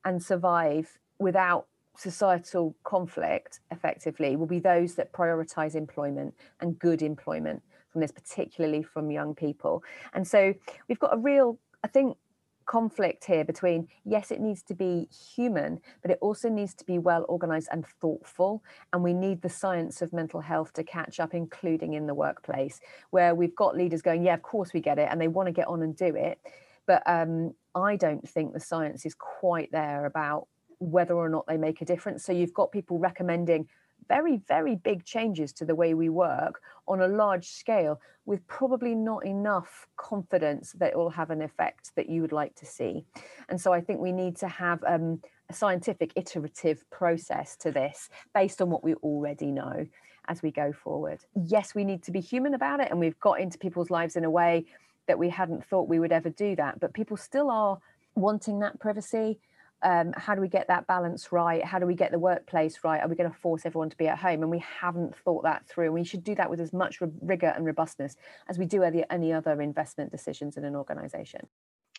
[0.05, 7.61] and survive without societal conflict effectively will be those that prioritize employment and good employment
[7.91, 9.83] from this, particularly from young people.
[10.13, 10.53] And so
[10.87, 12.17] we've got a real, I think,
[12.65, 16.97] conflict here between yes it needs to be human but it also needs to be
[16.97, 18.63] well organized and thoughtful.
[18.93, 22.79] And we need the science of mental health to catch up including in the workplace
[23.09, 25.53] where we've got leaders going yeah of course we get it and they want to
[25.53, 26.39] get on and do it.
[26.87, 30.47] But um, i don't think the science is quite there about
[30.81, 32.25] whether or not they make a difference.
[32.25, 33.67] So you've got people recommending
[34.07, 38.93] very, very big changes to the way we work on a large scale with probably
[38.93, 43.05] not enough confidence that it will have an effect that you would like to see.
[43.49, 48.09] And so I think we need to have um, a scientific iterative process to this
[48.33, 49.85] based on what we already know
[50.27, 51.19] as we go forward.
[51.35, 54.23] Yes, we need to be human about it, and we've got into people's lives in
[54.23, 54.65] a way
[55.07, 57.79] that we hadn't thought we would ever do that, but people still are
[58.15, 59.39] wanting that privacy
[59.83, 61.63] um, how do we get that balance right?
[61.63, 63.01] How do we get the workplace right?
[63.01, 64.41] Are we going to force everyone to be at home?
[64.41, 65.85] And we haven't thought that through.
[65.85, 68.15] And we should do that with as much rigor and robustness
[68.47, 71.47] as we do any, other investment decisions in an organisation.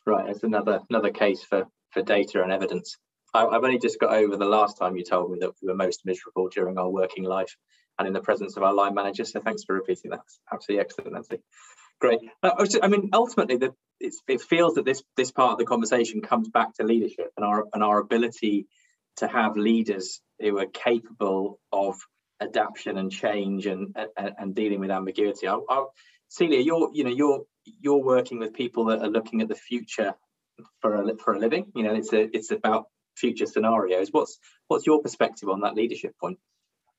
[0.04, 2.98] Right, it's another another case for for data and evidence.
[3.32, 5.74] I, I've only just got over the last time you told me that we were
[5.74, 7.56] most miserable during our working life
[7.98, 9.24] and in the presence of our line manager.
[9.24, 10.20] So thanks for repeating that.
[10.52, 11.38] absolutely excellent, Nancy.
[12.02, 12.18] Great.
[12.42, 16.48] Uh, I mean, ultimately, the, it feels that this this part of the conversation comes
[16.48, 18.66] back to leadership and our and our ability
[19.18, 21.94] to have leaders who are capable of
[22.40, 25.46] adaptation and change and and, and dealing with ambiguity.
[25.46, 25.84] I, I,
[26.26, 27.44] Celia, you're you know you're
[27.80, 30.14] you're working with people that are looking at the future
[30.80, 31.70] for a for a living.
[31.76, 32.86] You know, it's a it's about
[33.16, 34.08] future scenarios.
[34.10, 36.40] What's what's your perspective on that leadership point?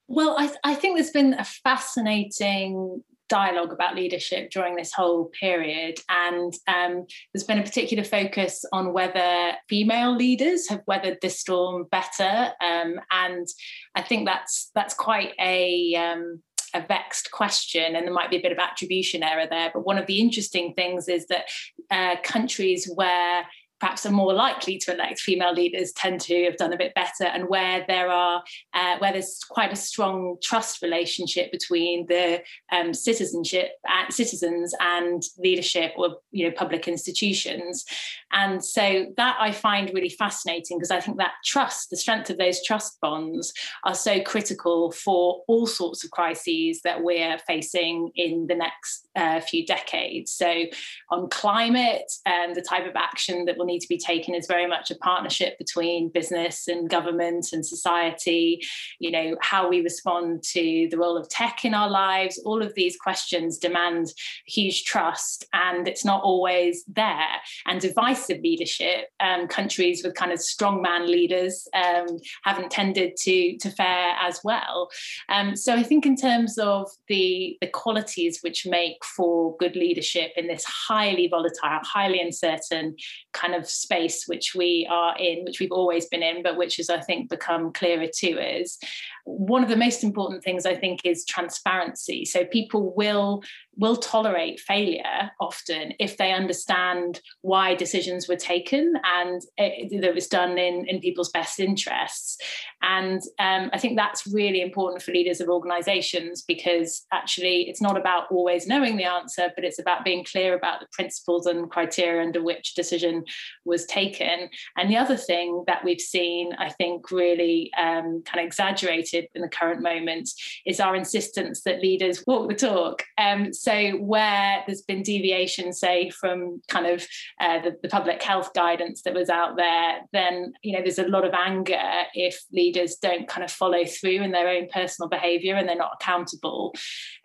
[0.08, 3.04] Well, I, I think there's been a fascinating
[3.34, 5.96] dialogue about leadership during this whole period.
[6.08, 11.86] And um, there's been a particular focus on whether female leaders have weathered this storm
[11.90, 12.52] better.
[12.62, 13.48] Um, and
[13.96, 16.44] I think that's that's quite a um,
[16.76, 19.72] a vexed question, and there might be a bit of attribution error there.
[19.74, 21.46] But one of the interesting things is that
[21.90, 23.46] uh, countries where
[23.84, 27.26] perhaps are more likely to elect female leaders tend to have done a bit better
[27.26, 28.42] and where there are
[28.74, 32.42] uh, where there's quite a strong trust relationship between the
[32.72, 37.84] um, citizenship uh, citizens and leadership or you know public institutions.
[38.32, 42.38] And so that i find really fascinating because i think that trust the strength of
[42.38, 48.48] those trust bonds are so critical for all sorts of crises that we're facing in
[48.48, 50.32] the next uh, few decades.
[50.34, 50.66] So
[51.12, 54.48] on climate and the type of action that will need need to be taken is
[54.48, 58.62] very much a partnership between business and government and society.
[59.00, 62.40] You know how we respond to the role of tech in our lives.
[62.46, 64.14] All of these questions demand
[64.46, 67.36] huge trust and it's not always there.
[67.66, 72.08] And divisive leadership um, countries with kind of strongman leaders um,
[72.44, 74.90] haven't tended to to fare as well.
[75.30, 80.32] Um, so i think in terms of the the qualities which make for good leadership
[80.36, 82.96] in this highly volatile highly uncertain
[83.34, 86.76] kind of of space which we are in, which we've always been in, but which
[86.78, 88.78] has, I think, become clearer to us.
[89.24, 92.26] One of the most important things, I think, is transparency.
[92.26, 93.42] So people will
[93.78, 100.28] will tolerate failure often if they understand why decisions were taken and that it was
[100.28, 102.38] done in, in people's best interests.
[102.82, 107.98] And um, I think that's really important for leaders of organizations because actually it's not
[107.98, 112.22] about always knowing the answer, but it's about being clear about the principles and criteria
[112.22, 113.24] under which decision
[113.66, 114.50] was taken.
[114.78, 119.42] And the other thing that we've seen, I think, really um, kind of exaggerated in
[119.42, 120.30] the current moment
[120.66, 123.04] is our insistence that leaders walk the talk.
[123.18, 127.08] Um, so where there's been deviation, say from kind of
[127.40, 131.08] uh, the, the, public health guidance that was out there, then you know there's a
[131.08, 135.56] lot of anger if leaders don't kind of follow through in their own personal behaviour
[135.56, 136.76] and they're not accountable.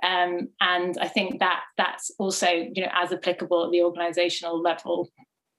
[0.04, 5.10] Um, and I think that that's also you know as applicable at the organisational level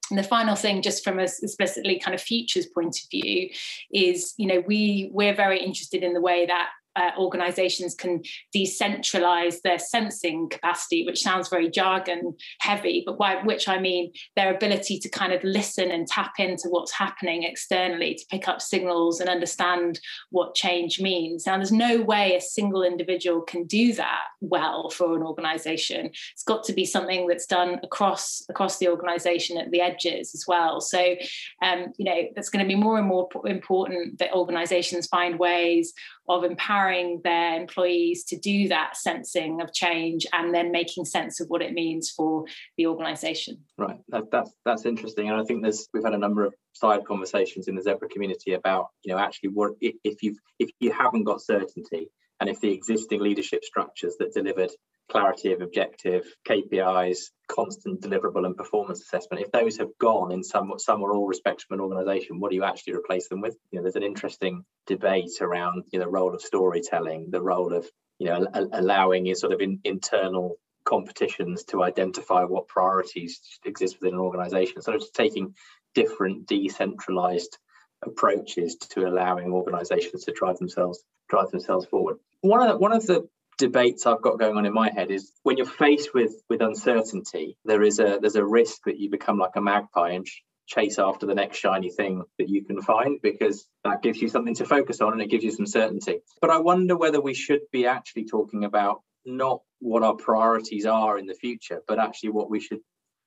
[0.08, 3.50] and the final thing just from a explicitly kind of futures point of view
[3.92, 8.22] is you know we we're very interested in the way that uh, organizations can
[8.54, 14.54] decentralize their sensing capacity, which sounds very jargon heavy, but by which I mean their
[14.54, 19.20] ability to kind of listen and tap into what's happening externally to pick up signals
[19.20, 19.98] and understand
[20.30, 21.46] what change means.
[21.46, 26.10] Now, there's no way a single individual can do that well for an organization.
[26.32, 30.44] It's got to be something that's done across across the organization at the edges as
[30.46, 30.80] well.
[30.80, 31.16] So,
[31.62, 35.94] um, you know, it's going to be more and more important that organizations find ways
[36.30, 41.48] of empowering their employees to do that sensing of change and then making sense of
[41.48, 42.44] what it means for
[42.76, 43.58] the organization.
[43.76, 47.04] Right, that, that's that's interesting, and I think there's we've had a number of side
[47.04, 51.24] conversations in the zebra community about you know actually what if you if you haven't
[51.24, 52.08] got certainty
[52.40, 54.70] and if the existing leadership structures that delivered
[55.10, 60.72] clarity of objective, KPIs, constant deliverable and performance assessment, if those have gone in some
[60.78, 63.56] some or all respects from an organization, what do you actually replace them with?
[63.70, 67.74] You know, there's an interesting debate around you know, the role of storytelling, the role
[67.74, 67.86] of
[68.18, 74.14] you know allowing your sort of in, internal competitions to identify what priorities exist within
[74.14, 74.80] an organization.
[74.80, 75.54] So it's taking
[75.94, 77.58] different decentralized
[78.02, 82.16] approaches to allowing organizations to drive themselves drive themselves forward.
[82.40, 83.28] One of the, one of the
[83.60, 87.56] debates I've got going on in my head is when you're faced with with uncertainty,
[87.64, 90.26] there is a there's a risk that you become like a magpie and
[90.66, 94.54] chase after the next shiny thing that you can find because that gives you something
[94.54, 96.20] to focus on and it gives you some certainty.
[96.40, 101.18] But I wonder whether we should be actually talking about not what our priorities are
[101.18, 102.80] in the future, but actually what we should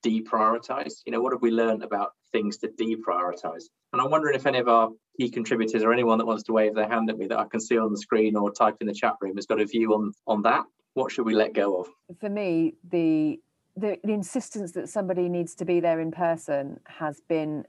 [0.04, 0.94] deprioritize.
[1.06, 3.64] You know, what have we learned about things to deprioritize?
[3.92, 6.74] And I'm wondering if any of our key contributors or anyone that wants to wave
[6.74, 8.94] their hand at me that I can see on the screen or type in the
[8.94, 10.64] chat room has got a view on on that.
[10.94, 11.88] What should we let go of?
[12.20, 13.40] For me, the
[13.76, 17.64] the, the insistence that somebody needs to be there in person has been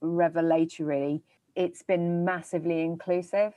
[0.00, 1.22] revelatory.
[1.54, 3.52] It's been massively inclusive,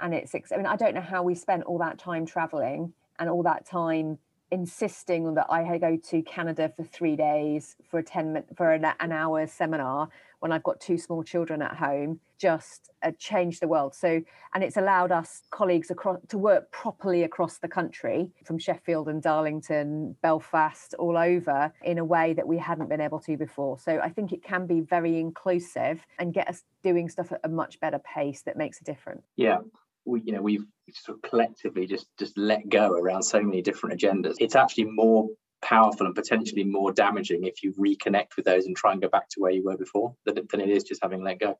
[0.00, 0.34] and it's.
[0.34, 3.66] I mean, I don't know how we spent all that time traveling and all that
[3.66, 4.18] time
[4.50, 8.72] insisting on that I go to Canada for three days for a 10 minute, for
[8.72, 10.10] an, an hour seminar
[10.42, 13.94] when I've got two small children at home just uh, changed the world.
[13.94, 14.20] So,
[14.52, 19.22] and it's allowed us colleagues across to work properly across the country from Sheffield and
[19.22, 23.78] Darlington, Belfast, all over in a way that we hadn't been able to before.
[23.78, 27.48] So, I think it can be very inclusive and get us doing stuff at a
[27.48, 29.22] much better pace that makes a difference.
[29.36, 29.58] Yeah,
[30.04, 33.98] we you know we've sort of collectively just just let go around so many different
[33.98, 35.28] agendas it's actually more
[35.62, 39.28] powerful and potentially more damaging if you reconnect with those and try and go back
[39.30, 41.58] to where you were before than, than it is just having let go.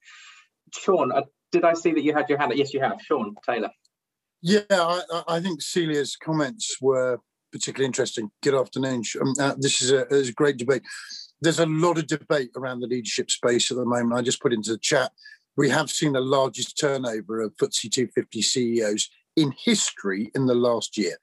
[0.74, 2.53] Sean uh, did i see that you had your hand?
[2.53, 2.59] Up.
[2.59, 3.00] yes you have.
[3.03, 3.70] Sean taylor.
[4.40, 7.18] Yeah i, I think celia's comments were
[7.53, 8.30] particularly interesting.
[8.42, 10.82] Good afternoon um, uh, this is a, is a great debate.
[11.40, 14.14] There's a lot of debate around the leadership space at the moment.
[14.14, 15.12] I just put into the chat
[15.57, 20.96] we have seen the largest turnover of FTSE 250 CEOs in history in the last
[20.96, 21.16] year.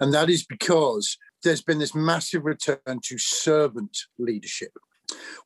[0.00, 4.72] And that is because there's been this massive return to servant leadership.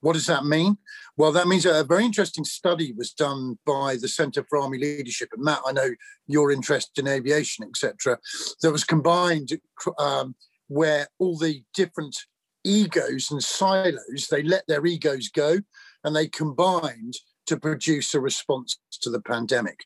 [0.00, 0.78] What does that mean?
[1.16, 5.28] Well, that means a very interesting study was done by the Centre for Army Leadership.
[5.34, 5.90] And Matt, I know
[6.26, 8.18] your interest in aviation, etc.
[8.62, 9.50] That was combined
[9.98, 10.34] um,
[10.68, 12.16] where all the different
[12.64, 15.58] egos and silos they let their egos go,
[16.04, 17.14] and they combined
[17.46, 19.80] to produce a response to the pandemic.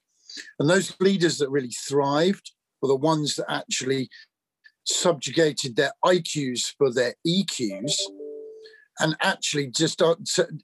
[0.59, 2.53] And those leaders that really thrived
[2.83, 4.09] were the ones that actually
[4.85, 7.93] subjugated their IQs for their EQs
[9.01, 10.15] and actually just uh,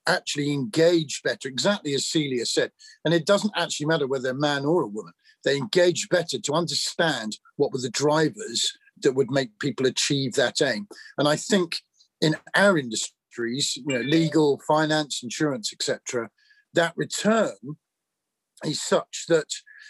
[0.06, 2.70] actually engage better, exactly as Celia said.
[3.04, 5.12] And it doesn't actually matter whether they're a man or a woman.
[5.44, 10.62] They engage better to understand what were the drivers that would make people achieve that
[10.62, 10.86] aim.
[11.18, 11.78] And I think
[12.20, 16.28] in our industries, you know, legal, finance, insurance, etc.,
[16.74, 17.56] that return
[18.64, 19.46] is such that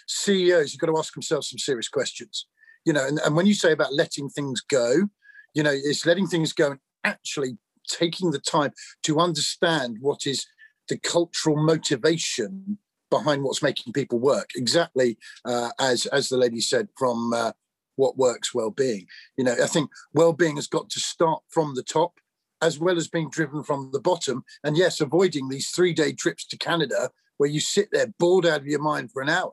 [0.07, 2.47] CEOs have got to ask themselves some serious questions.
[2.85, 5.09] You know, and, and when you say about letting things go,
[5.55, 7.59] you know, it's letting things go and actually
[7.89, 8.73] taking the time
[9.03, 10.47] to understand what is
[10.89, 12.79] the cultural motivation
[13.11, 14.51] behind what's making people work.
[14.57, 17.53] Exactly uh, as as the lady said from uh,
[17.97, 19.07] what works well-being.
[19.37, 22.15] You know, I think well-being has got to start from the top
[22.63, 24.45] as well as being driven from the bottom.
[24.65, 28.61] And yes, avoiding these three day trips to Canada where you sit there bored out
[28.61, 29.53] of your mind for an hour.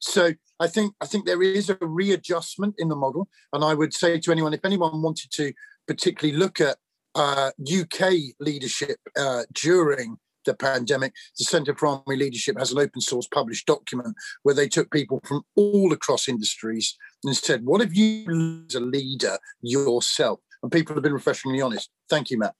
[0.00, 3.94] So I think I think there is a readjustment in the model, and I would
[3.94, 5.52] say to anyone, if anyone wanted to
[5.86, 6.78] particularly look at
[7.14, 13.00] uh, UK leadership uh, during the pandemic, the Centre for Army Leadership has an open
[13.00, 17.94] source published document where they took people from all across industries and said, "What have
[17.94, 21.90] you as a leader yourself?" and people have been refreshingly honest.
[22.08, 22.54] Thank you, Matt.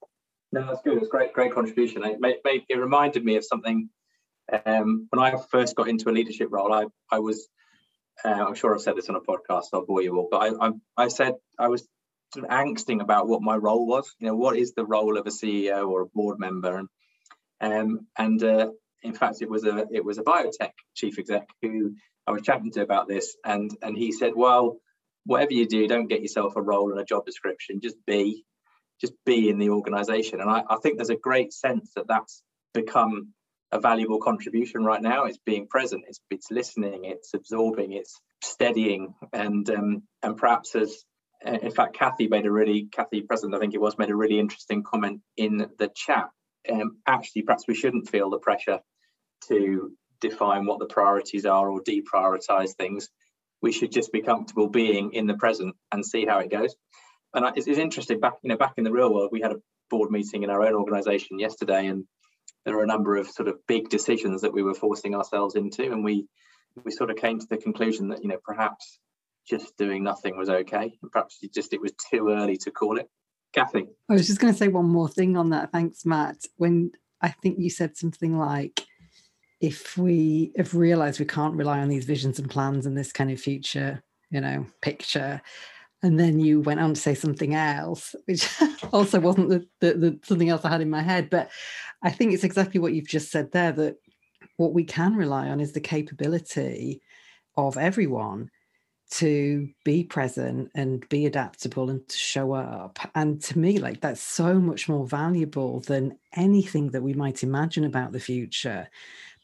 [0.53, 0.99] No, that's good.
[0.99, 2.05] It's great, great contribution.
[2.05, 3.89] It, made, it reminded me of something
[4.67, 6.73] um, when I first got into a leadership role.
[6.73, 7.49] I, I was,
[8.25, 9.67] uh, I'm sure I've said this on a podcast.
[9.73, 11.87] I'll bore you all, but I, I, I said I was
[12.35, 14.15] sort of angsting about what my role was.
[14.19, 16.79] You know, what is the role of a CEO or a board member?
[16.79, 16.89] And
[17.61, 18.71] um, and uh,
[19.03, 21.95] in fact, it was a it was a biotech chief exec who
[22.27, 24.79] I was chatting to about this, and and he said, well
[25.25, 27.81] whatever you do, don't get yourself a role and a job description.
[27.81, 28.45] Just be,
[29.01, 30.41] just be in the organisation.
[30.41, 32.43] And I, I think there's a great sense that that's
[32.75, 33.29] become
[33.73, 35.25] a valuable contribution right now.
[35.25, 41.05] It's being present, it's it's listening, it's absorbing, it's steadying and um, and perhaps as
[41.45, 44.39] in fact Kathy made a really Kathy President I think it was made a really
[44.39, 46.29] interesting comment in the chat.
[46.71, 48.81] Um, actually, perhaps we shouldn't feel the pressure
[49.49, 53.09] to define what the priorities are or deprioritize things.
[53.61, 56.77] We should just be comfortable being in the present and see how it goes.
[57.35, 58.21] And it's, it's interesting.
[58.21, 60.63] Back you know back in the real world, we had a board meeting in our
[60.63, 62.05] own organisation yesterday, and
[62.65, 65.91] there were a number of sort of big decisions that we were forcing ourselves into,
[65.91, 66.27] and we
[66.85, 68.99] we sort of came to the conclusion that you know perhaps
[69.49, 70.97] just doing nothing was okay.
[71.03, 73.09] And perhaps just it was too early to call it.
[73.53, 73.87] Kathy.
[74.09, 75.73] I was just going to say one more thing on that.
[75.73, 76.47] Thanks, Matt.
[76.57, 78.87] When I think you said something like,
[79.61, 83.31] if we have realized we can't rely on these visions and plans and this kind
[83.31, 85.43] of future, you know, picture,
[86.03, 88.49] and then you went on to say something else, which
[88.93, 91.31] also wasn't the, the, the something else I had in my head.
[91.31, 91.51] But
[92.03, 93.97] I think it's exactly what you've just said there that
[94.57, 97.01] what we can rely on is the capability
[97.57, 98.51] of everyone
[99.11, 102.99] to be present and be adaptable and to show up.
[103.15, 107.85] And to me, like that's so much more valuable than anything that we might imagine
[107.85, 108.89] about the future.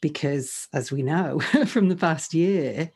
[0.01, 2.91] Because as we know from the past year,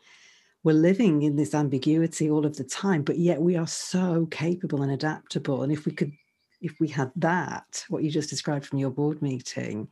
[0.64, 4.82] we're living in this ambiguity all of the time, but yet we are so capable
[4.82, 5.64] and adaptable.
[5.64, 6.14] And if we could,
[6.61, 9.89] if we had that, what you just described from your board meeting,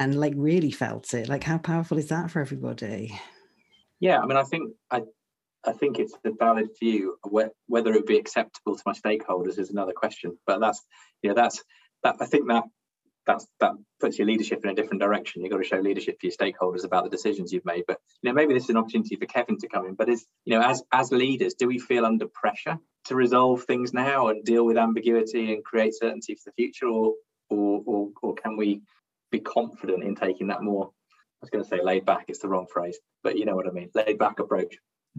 [0.00, 3.18] and like really felt it, like how powerful is that for everybody?
[4.00, 5.02] Yeah, I mean, I think I,
[5.64, 7.16] I think it's a valid view.
[7.24, 10.38] Whether it would be acceptable to my stakeholders is another question.
[10.46, 10.80] But that's,
[11.22, 11.62] yeah, that's
[12.04, 12.16] that.
[12.20, 12.64] I think that
[13.28, 15.42] that's that puts your leadership in a different direction.
[15.42, 17.84] You've got to show leadership to your stakeholders about the decisions you've made.
[17.86, 19.94] But you know, maybe this is an opportunity for Kevin to come in.
[19.94, 23.92] But is you know, as as leaders, do we feel under pressure to resolve things
[23.92, 27.12] now and deal with ambiguity and create certainty for the future, or
[27.50, 28.80] or or, or can we
[29.30, 30.86] be confident in taking that more?
[30.86, 32.24] I was going to say laid back.
[32.28, 33.90] It's the wrong phrase, but you know what I mean.
[33.94, 34.76] Laid back approach.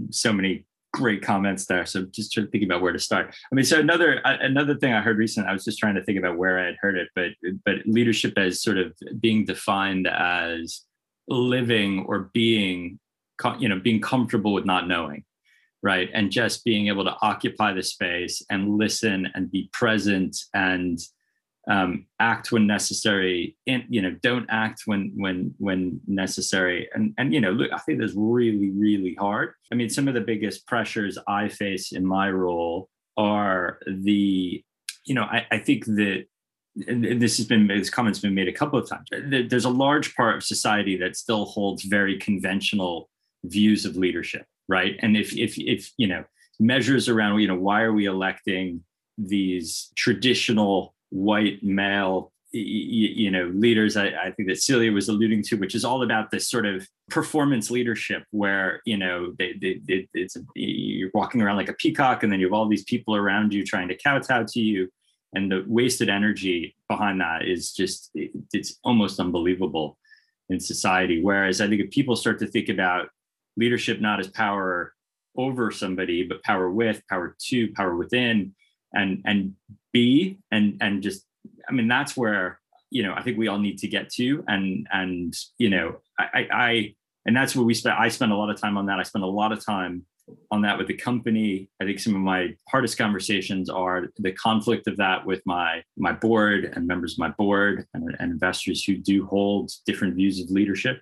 [0.10, 1.86] So many great comments there.
[1.86, 3.36] So just thinking about where to start.
[3.52, 6.18] I mean, so another another thing I heard recently, I was just trying to think
[6.18, 7.32] about where I had heard it, but
[7.66, 10.82] but leadership as sort of being defined as
[11.28, 13.00] living or being,
[13.60, 15.24] you know, being comfortable with not knowing,
[15.84, 21.00] right, and just being able to occupy the space and listen and be present and
[21.70, 26.90] um, act when necessary in, you know don't act when when when necessary.
[26.94, 29.54] And and you know look i think that's really really hard.
[29.72, 34.64] I mean some of the biggest pressures i face in my role are the
[35.06, 36.26] you know i, I think that
[36.76, 40.36] this has been this comment's been made a couple of times there's a large part
[40.38, 43.10] of society that still holds very conventional
[43.44, 44.98] views of leadership right?
[45.02, 46.24] And if if if you know
[46.62, 48.84] measures around you know why are we electing
[49.18, 55.56] these traditional white male you know leaders I, I, think that celia was alluding to
[55.56, 60.08] which is all about this sort of performance leadership where you know they, they, they,
[60.16, 63.54] it's you're walking around like a peacock and then you have all these people around
[63.54, 64.90] you trying to kowtow to you.
[65.34, 70.00] And the wasted energy behind that is just it, it's almost unbelievable
[70.50, 71.22] in society.
[71.22, 73.10] Whereas i think if people start to think about
[73.58, 74.94] leadership not as power
[75.38, 78.56] over somebody but power with power to power within
[78.94, 79.54] and and
[79.92, 81.26] be and and just
[81.68, 82.60] i mean that's where
[82.90, 84.44] you know i think we all need to get to.
[84.48, 88.50] And and you know i i and that's where we spent i spend a lot
[88.50, 89.00] of time on that.
[89.00, 90.06] I spend a lot of time
[90.52, 91.70] on that with the company.
[91.82, 96.12] I think some of my hardest conversations are the conflict of that with my my
[96.12, 100.50] board and members of my board and, and investors who do hold different views of
[100.50, 101.02] leadership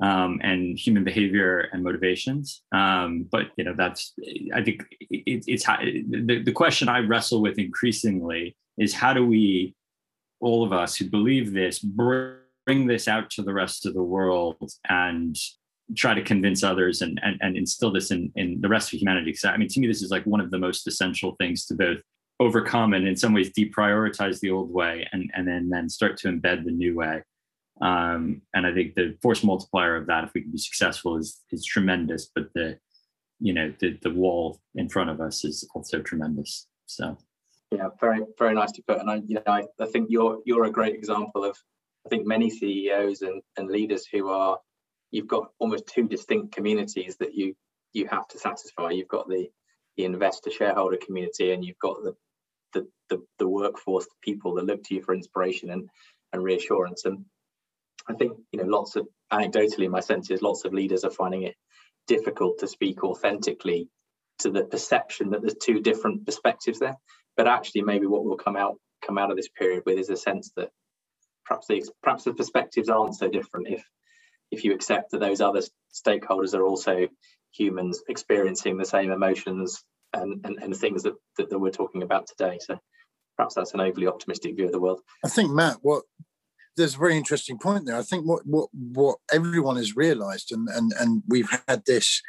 [0.00, 2.62] um, and human behavior and motivations.
[2.72, 4.14] Um, but you know, that's
[4.54, 9.26] I think it, it's how, the the question I wrestle with increasingly is how do
[9.26, 9.74] we,
[10.40, 14.70] all of us who believe this, bring this out to the rest of the world
[14.88, 15.36] and
[15.96, 19.34] try to convince others and and, and instill this in in the rest of humanity.
[19.34, 21.74] So I mean, to me, this is like one of the most essential things to
[21.74, 21.98] both
[22.38, 26.28] overcome and in some ways deprioritize the old way and and then then start to
[26.28, 27.22] embed the new way
[27.80, 31.40] um, and I think the force multiplier of that, if we can be successful, is
[31.50, 32.30] is tremendous.
[32.34, 32.78] But the
[33.38, 36.66] you know the the wall in front of us is also tremendous.
[36.86, 37.16] So
[37.70, 38.98] yeah, very very nicely put.
[38.98, 41.56] And I you know I, I think you're you're a great example of
[42.04, 44.58] I think many CEOs and, and leaders who are
[45.10, 47.54] you've got almost two distinct communities that you
[47.92, 48.90] you have to satisfy.
[48.90, 49.48] You've got the
[49.96, 52.14] the investor shareholder community and you've got the
[52.74, 55.88] the the, the workforce, the people that look to you for inspiration and
[56.32, 57.06] and reassurance.
[57.06, 57.24] And
[58.10, 61.42] I think you know lots of anecdotally, my sense is lots of leaders are finding
[61.44, 61.54] it
[62.06, 63.88] difficult to speak authentically
[64.40, 66.96] to the perception that there's two different perspectives there.
[67.36, 70.16] But actually, maybe what will come out come out of this period with is a
[70.16, 70.70] sense that
[71.44, 73.84] perhaps these perhaps the perspectives aren't so different if
[74.50, 77.08] if you accept that those other stakeholders are also
[77.52, 82.26] humans experiencing the same emotions and, and, and things that, that, that we're talking about
[82.26, 82.58] today.
[82.60, 82.78] So
[83.36, 85.00] perhaps that's an overly optimistic view of the world.
[85.24, 86.02] I think Matt, what
[86.80, 87.96] there's a very interesting point there.
[87.96, 92.22] I think what what what everyone has realised, and and and we've had this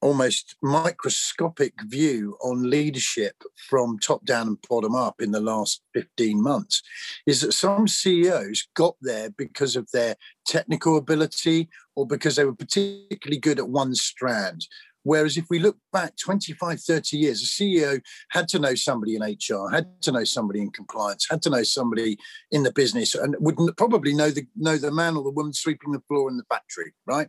[0.00, 3.36] almost microscopic view on leadership
[3.68, 6.82] from top down and bottom up in the last 15 months
[7.24, 12.52] is that some CEOs got there because of their technical ability or because they were
[12.54, 14.66] particularly good at one strand.
[15.04, 18.00] Whereas if we look back 25, 30 years, a CEO
[18.30, 21.62] had to know somebody in HR, had to know somebody in compliance, had to know
[21.62, 22.18] somebody
[22.50, 25.92] in the business, and would probably know the know the man or the woman sweeping
[25.92, 27.28] the floor in the factory, right?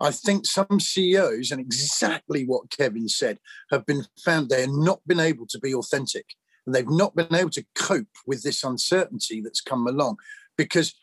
[0.00, 3.38] I think some CEOs, and exactly what Kevin said,
[3.70, 6.26] have been found they have not been able to be authentic.
[6.66, 10.16] And they've not been able to cope with this uncertainty that's come along
[10.56, 10.94] because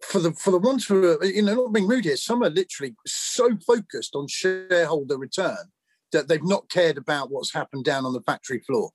[0.00, 2.50] for the for the ones who are you know not being rude here, some are
[2.50, 5.72] literally so focused on shareholder return
[6.12, 8.90] that they've not cared about what's happened down on the factory floor.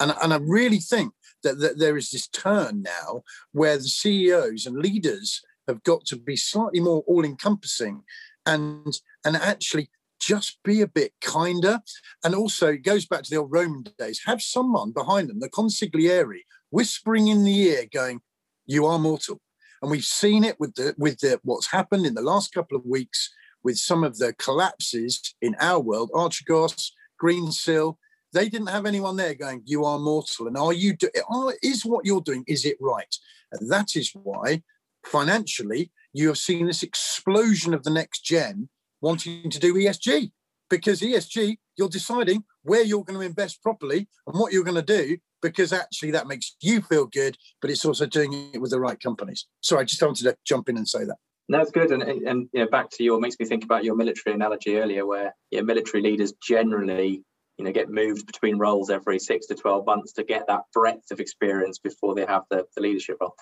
[0.00, 1.14] And, and I really think
[1.44, 3.22] that, that there is this turn now
[3.52, 8.02] where the CEOs and leaders have got to be slightly more all-encompassing
[8.44, 9.90] and and actually
[10.20, 11.80] just be a bit kinder.
[12.24, 14.20] And also it goes back to the old Roman days.
[14.26, 16.40] Have someone behind them, the consigliere,
[16.70, 18.20] whispering in the ear, going,
[18.66, 19.40] You are mortal
[19.82, 22.86] and we've seen it with the with the what's happened in the last couple of
[22.86, 23.30] weeks
[23.64, 26.90] with some of the collapses in our world, Archegos,
[27.22, 27.96] Greensill.
[28.32, 30.96] They didn't have anyone there going, "You are mortal," and are you?
[30.96, 32.44] Do, are, is what you're doing?
[32.46, 33.14] Is it right?
[33.52, 34.62] And that is why,
[35.04, 38.68] financially, you have seen this explosion of the next gen
[39.00, 40.30] wanting to do ESG
[40.70, 44.82] because ESG, you're deciding where you're going to invest properly and what you're going to
[44.82, 48.80] do because actually that makes you feel good, but it's also doing it with the
[48.80, 49.46] right companies.
[49.60, 51.16] So I just wanted to jump in and say that.
[51.48, 51.90] It's good.
[51.90, 55.04] And, and you know, back to your, makes me think about your military analogy earlier,
[55.04, 57.24] where you know, military leaders generally,
[57.58, 61.10] you know, get moved between roles every six to 12 months to get that breadth
[61.10, 63.34] of experience before they have the, the leadership role.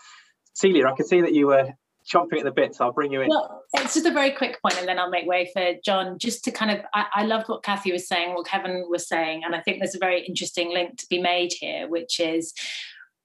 [0.54, 1.70] Celia, I can see that you were
[2.06, 2.80] chomping at the bits.
[2.80, 3.28] I'll bring you in.
[3.28, 6.18] Well, it's just a very quick point, and then I'll make way for John.
[6.18, 9.42] Just to kind of, I, I loved what Kathy was saying, what Kevin was saying,
[9.44, 12.54] and I think there's a very interesting link to be made here, which is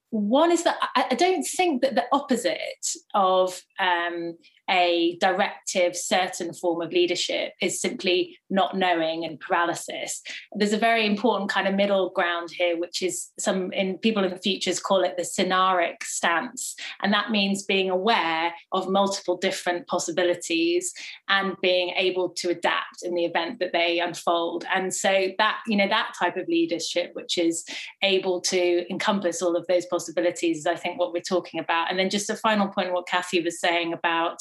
[0.10, 2.60] one is that I, I don't think that the opposite
[3.14, 4.38] of um,
[4.70, 10.22] a directive, certain form of leadership is simply not knowing and paralysis.
[10.53, 14.32] There's a very important kind of middle ground here, which is some in people in
[14.32, 16.76] the futures call it the scenaric stance.
[17.01, 20.93] And that means being aware of multiple different possibilities
[21.30, 24.66] and being able to adapt in the event that they unfold.
[24.74, 27.66] And so that, you know, that type of leadership, which is
[28.01, 31.89] able to encompass all of those possibilities, is I think what we're talking about.
[31.89, 34.39] And then just a final point, what Kathy was saying about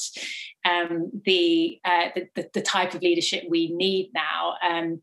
[0.63, 4.55] um, the, uh, the, the type of leadership we need now.
[4.63, 5.01] Um,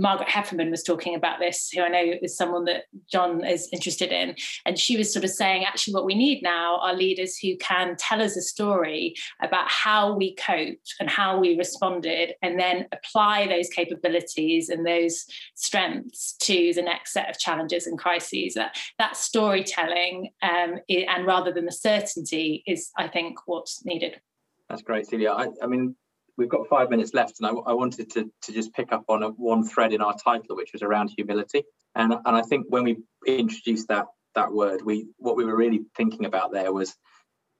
[0.00, 4.12] Margaret Heffernan was talking about this, who I know is someone that John is interested
[4.12, 4.36] in.
[4.64, 7.96] And she was sort of saying, actually, what we need now are leaders who can
[7.96, 13.48] tell us a story about how we coped and how we responded, and then apply
[13.48, 18.54] those capabilities and those strengths to the next set of challenges and crises.
[18.54, 24.20] That, that storytelling, um, and rather than the certainty, is, I think, what's needed.
[24.68, 25.30] That's great, Celia.
[25.32, 25.96] I, I mean,
[26.36, 29.22] we've got five minutes left, and I, I wanted to, to just pick up on
[29.22, 31.64] a, one thread in our title, which was around humility.
[31.94, 35.80] And, and I think when we introduced that that word, we what we were really
[35.96, 36.94] thinking about there was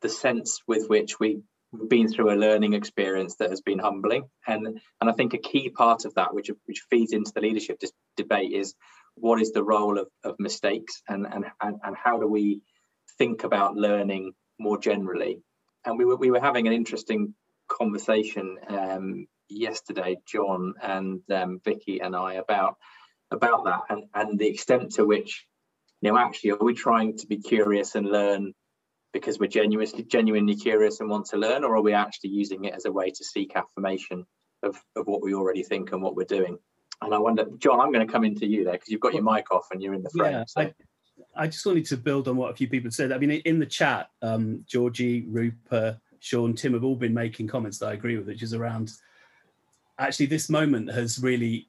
[0.03, 1.41] the sense with which we
[1.73, 4.25] have been through a learning experience that has been humbling.
[4.47, 7.79] And and I think a key part of that, which which feeds into the leadership
[7.81, 8.75] dis- debate, is
[9.15, 12.61] what is the role of, of mistakes and, and and and how do we
[13.17, 15.41] think about learning more generally
[15.85, 17.35] and we were we were having an interesting
[17.69, 22.77] conversation um, yesterday, John and um, Vicky and I about
[23.31, 25.47] about that and, and the extent to which
[26.01, 28.55] you know actually are we trying to be curious and learn
[29.13, 32.75] because we're genuinely genuinely curious and want to learn, or are we actually using it
[32.75, 34.27] as a way to seek affirmation
[34.63, 36.59] of, of what we already think and what we're doing?
[37.01, 39.23] And I wonder, John, I'm going to come into you there because you've got your
[39.23, 40.33] mic off and you're in the frame.
[40.33, 40.61] Yeah, so.
[40.63, 40.75] I,
[41.37, 43.13] I just wanted to build on what a few people said.
[43.13, 47.79] I mean, in the chat, um, Georgie, Rupert, Sean, Tim have all been making comments
[47.79, 48.93] that I agree with, which is around
[49.99, 51.69] actually this moment has really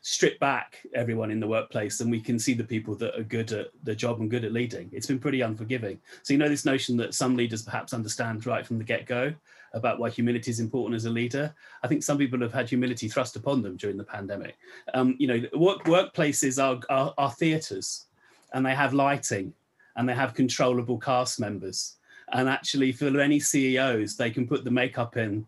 [0.00, 3.52] stripped back everyone in the workplace and we can see the people that are good
[3.52, 4.88] at the job and good at leading.
[4.92, 6.00] It's been pretty unforgiving.
[6.22, 9.34] So, you know, this notion that some leaders perhaps understand right from the get go
[9.74, 11.54] about why humility is important as a leader.
[11.82, 14.56] I think some people have had humility thrust upon them during the pandemic.
[14.94, 18.06] Um, you know, work, workplaces are, are, are theatres
[18.52, 19.52] and they have lighting
[19.96, 21.96] and they have controllable cast members.
[22.32, 25.46] And actually, for any CEOs, they can put the makeup in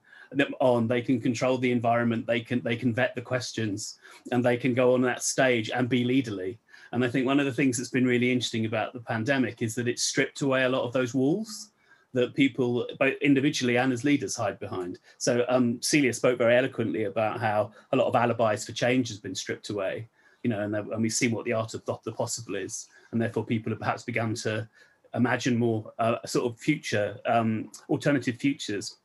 [0.61, 0.87] on.
[0.87, 2.27] They can control the environment.
[2.27, 3.99] They can they can vet the questions
[4.33, 6.59] and they can go on that stage and be leaderly.
[6.93, 9.75] And i think one of the things that's been really interesting about the pandemic is
[9.77, 11.71] that it's stripped away a lot of those walls
[12.13, 14.99] that people both individually and as leaders hide behind.
[15.19, 19.19] So um, celia spoke very eloquently about how a lot of alibis for change has
[19.19, 20.09] been stripped away
[20.43, 23.21] you know and, and we've seen what the art of thought the possible is and
[23.21, 24.69] therefore people have perhaps begun to
[25.15, 28.97] imagine more uh, sort of future um, alternative futures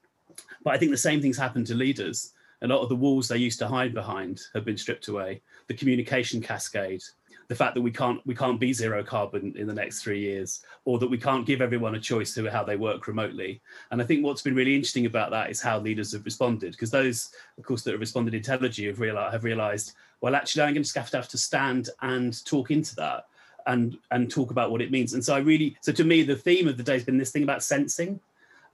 [0.63, 2.33] but I think the same things happen to leaders.
[2.61, 5.41] A lot of the walls they used to hide behind have been stripped away.
[5.67, 7.03] The communication cascade,
[7.47, 10.63] the fact that we can't we can't be zero carbon in the next three years,
[10.85, 13.61] or that we can't give everyone a choice to how they work remotely.
[13.91, 16.91] And I think what's been really interesting about that is how leaders have responded, because
[16.91, 19.93] those, of course, that have responded intelligently have realized, have realized
[20.25, 23.27] well, actually, I'm going to have to have to stand and talk into that
[23.67, 25.13] and and talk about what it means.
[25.13, 27.29] And so I really, so to me, the theme of the day has been this
[27.29, 28.19] thing about sensing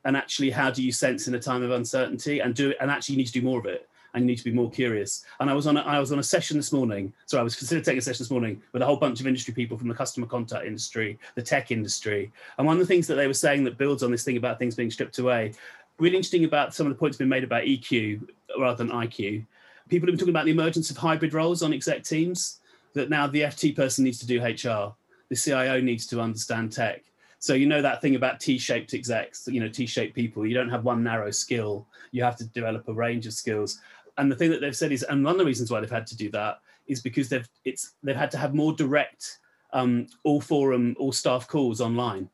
[0.06, 3.16] and actually how do you sense in a time of uncertainty and do and actually
[3.16, 5.50] you need to do more of it and you need to be more curious and
[5.50, 8.00] i was on a, i was on a session this morning so i was facilitating
[8.00, 10.66] a session this morning with a whole bunch of industry people from the customer contact
[10.66, 14.02] industry the tech industry and one of the things that they were saying that builds
[14.02, 15.54] on this thing about things being stripped away
[16.00, 18.20] really interesting about some of the points being made about eq
[18.58, 19.46] rather than iq
[19.92, 22.60] people have been talking about the emergence of hybrid roles on exec teams
[22.94, 24.94] that now the ft person needs to do hr
[25.30, 27.04] the cio needs to understand tech
[27.42, 30.46] so you know that thing about T-shaped execs, you know, T-shaped people.
[30.46, 31.88] You don't have one narrow skill.
[32.12, 33.80] You have to develop a range of skills.
[34.20, 36.06] And the thing that they've said is, and one of the reasons why they've had
[36.06, 39.40] to do that is because they've it's they've had to have more direct
[39.74, 42.30] um, all forum, all staff calls online.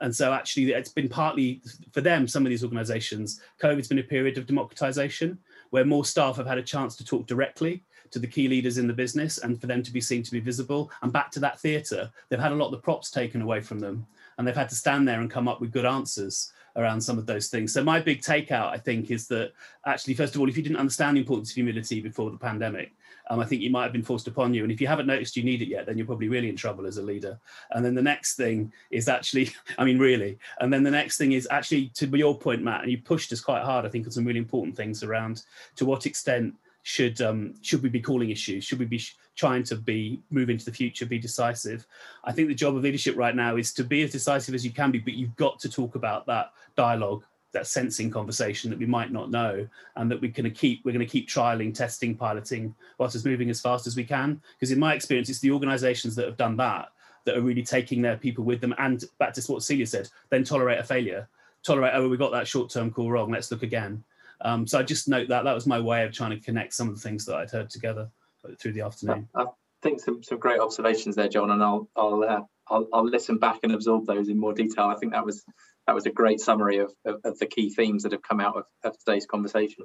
[0.00, 4.04] And so actually it's been partly for them, some of these organizations, COVID's been a
[4.04, 5.36] period of democratization
[5.74, 8.86] where more staff have had a chance to talk directly to the key leaders in
[8.86, 10.88] the business and for them to be seen to be visible.
[11.02, 13.80] And back to that theatre, they've had a lot of the props taken away from
[13.80, 14.06] them
[14.38, 17.26] and they've had to stand there and come up with good answers around some of
[17.26, 17.72] those things.
[17.72, 19.50] So my big takeout, I think, is that
[19.84, 22.92] actually, first of all, if you didn't understand the importance of humility before the pandemic,
[23.30, 24.62] um, I think you might have been forced upon you.
[24.62, 26.86] And if you haven't noticed you need it yet, then you're probably really in trouble
[26.86, 27.38] as a leader.
[27.70, 30.38] And then the next thing is actually, I mean, really.
[30.60, 33.40] And then the next thing is actually, to your point, Matt, and you pushed us
[33.40, 35.42] quite hard, I think, on some really important things around
[35.76, 36.54] to what extent
[36.84, 38.62] should um, should we be calling issues?
[38.62, 39.02] Should we be
[39.36, 41.86] trying to be move into the future, be decisive?
[42.24, 44.70] I think the job of leadership right now is to be as decisive as you
[44.70, 47.24] can be, but you've got to talk about that dialogue,
[47.54, 51.06] that sensing conversation that we might not know, and that going to keep we're going
[51.06, 54.40] to keep trialing, testing, piloting, whilst it's moving as fast as we can.
[54.54, 56.88] Because in my experience, it's the organisations that have done that
[57.24, 58.74] that are really taking their people with them.
[58.76, 61.26] And back to what Celia said, then tolerate a failure,
[61.62, 64.04] tolerate oh we got that short term call wrong, let's look again
[64.40, 66.88] um, so I just note that that was my way of trying to connect some
[66.88, 68.10] of the things that I'd heard together
[68.58, 69.28] through the afternoon.
[69.34, 69.46] I
[69.82, 73.60] think some, some great observations there, John, and I'll I'll, uh, I'll, I'll listen back
[73.62, 74.84] and absorb those in more detail.
[74.84, 75.44] I think that was
[75.86, 78.56] that was a great summary of, of, of the key themes that have come out
[78.56, 79.84] of, of today's conversation.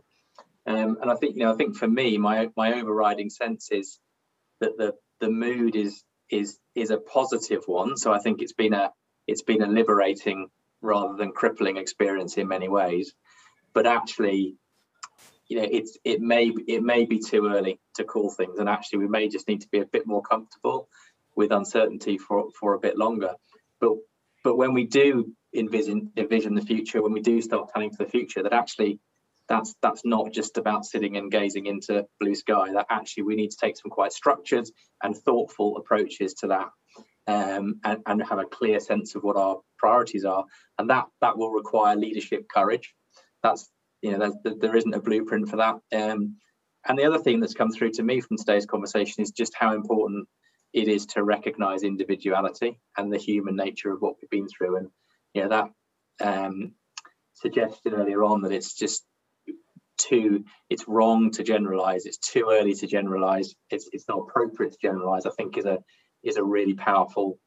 [0.65, 3.99] Um, and I think you know I think for me my my overriding sense is
[4.59, 7.97] that the the mood is is is a positive one.
[7.97, 8.91] So I think it's been a
[9.27, 10.49] it's been a liberating
[10.81, 13.13] rather than crippling experience in many ways
[13.73, 14.55] but actually
[15.47, 18.99] you know it's it may it may be too early to call things and actually
[18.99, 20.87] we may just need to be a bit more comfortable
[21.35, 23.33] with uncertainty for for a bit longer
[23.79, 23.93] but
[24.43, 28.09] but when we do envision envision the future when we do start planning for the
[28.09, 28.99] future that actually
[29.49, 32.71] that's that's not just about sitting and gazing into blue sky.
[32.71, 34.69] That actually we need to take some quite structured
[35.03, 36.69] and thoughtful approaches to that
[37.27, 40.45] um, and, and have a clear sense of what our priorities are.
[40.77, 42.93] And that that will require leadership courage.
[43.41, 43.69] That's
[44.01, 45.79] you know there isn't a blueprint for that.
[45.91, 46.37] Um,
[46.87, 49.73] and the other thing that's come through to me from today's conversation is just how
[49.73, 50.27] important
[50.73, 54.77] it is to recognise individuality and the human nature of what we've been through.
[54.77, 54.89] And
[55.33, 55.69] you know that
[56.25, 56.73] um,
[57.33, 59.03] suggestion earlier on that it's just
[59.97, 64.77] too it's wrong to generalize it's too early to generalize it's, it's not appropriate to
[64.81, 65.77] generalize i think is a
[66.23, 67.37] is a really powerful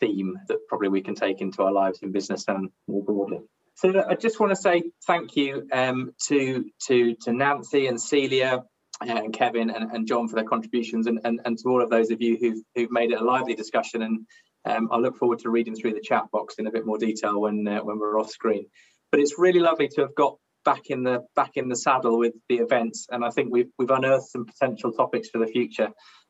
[0.00, 3.40] theme that probably we can take into our lives in business and more broadly
[3.74, 8.64] so I just want to say thank you um, to to to Nancy and Celia
[9.00, 12.10] and Kevin and, and John for their contributions and, and, and to all of those
[12.10, 14.26] of you who've, who've made it a lively discussion and
[14.66, 17.40] um, I look forward to reading through the chat box in a bit more detail
[17.40, 18.66] when uh, when we're off screen.
[19.10, 22.34] But it's really lovely to have got back in the back in the saddle with
[22.50, 25.88] the events and I think we've we've unearthed some potential topics for the future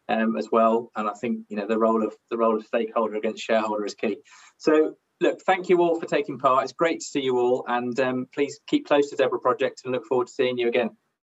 [0.09, 3.17] um, as well and I think you know the role of the role of stakeholder
[3.17, 4.19] against shareholder is key.
[4.59, 6.65] So look, thank you all for taking part.
[6.65, 9.93] It's great to see you all, and um, please keep close to Zebra Project and
[9.93, 10.91] look forward to seeing you again.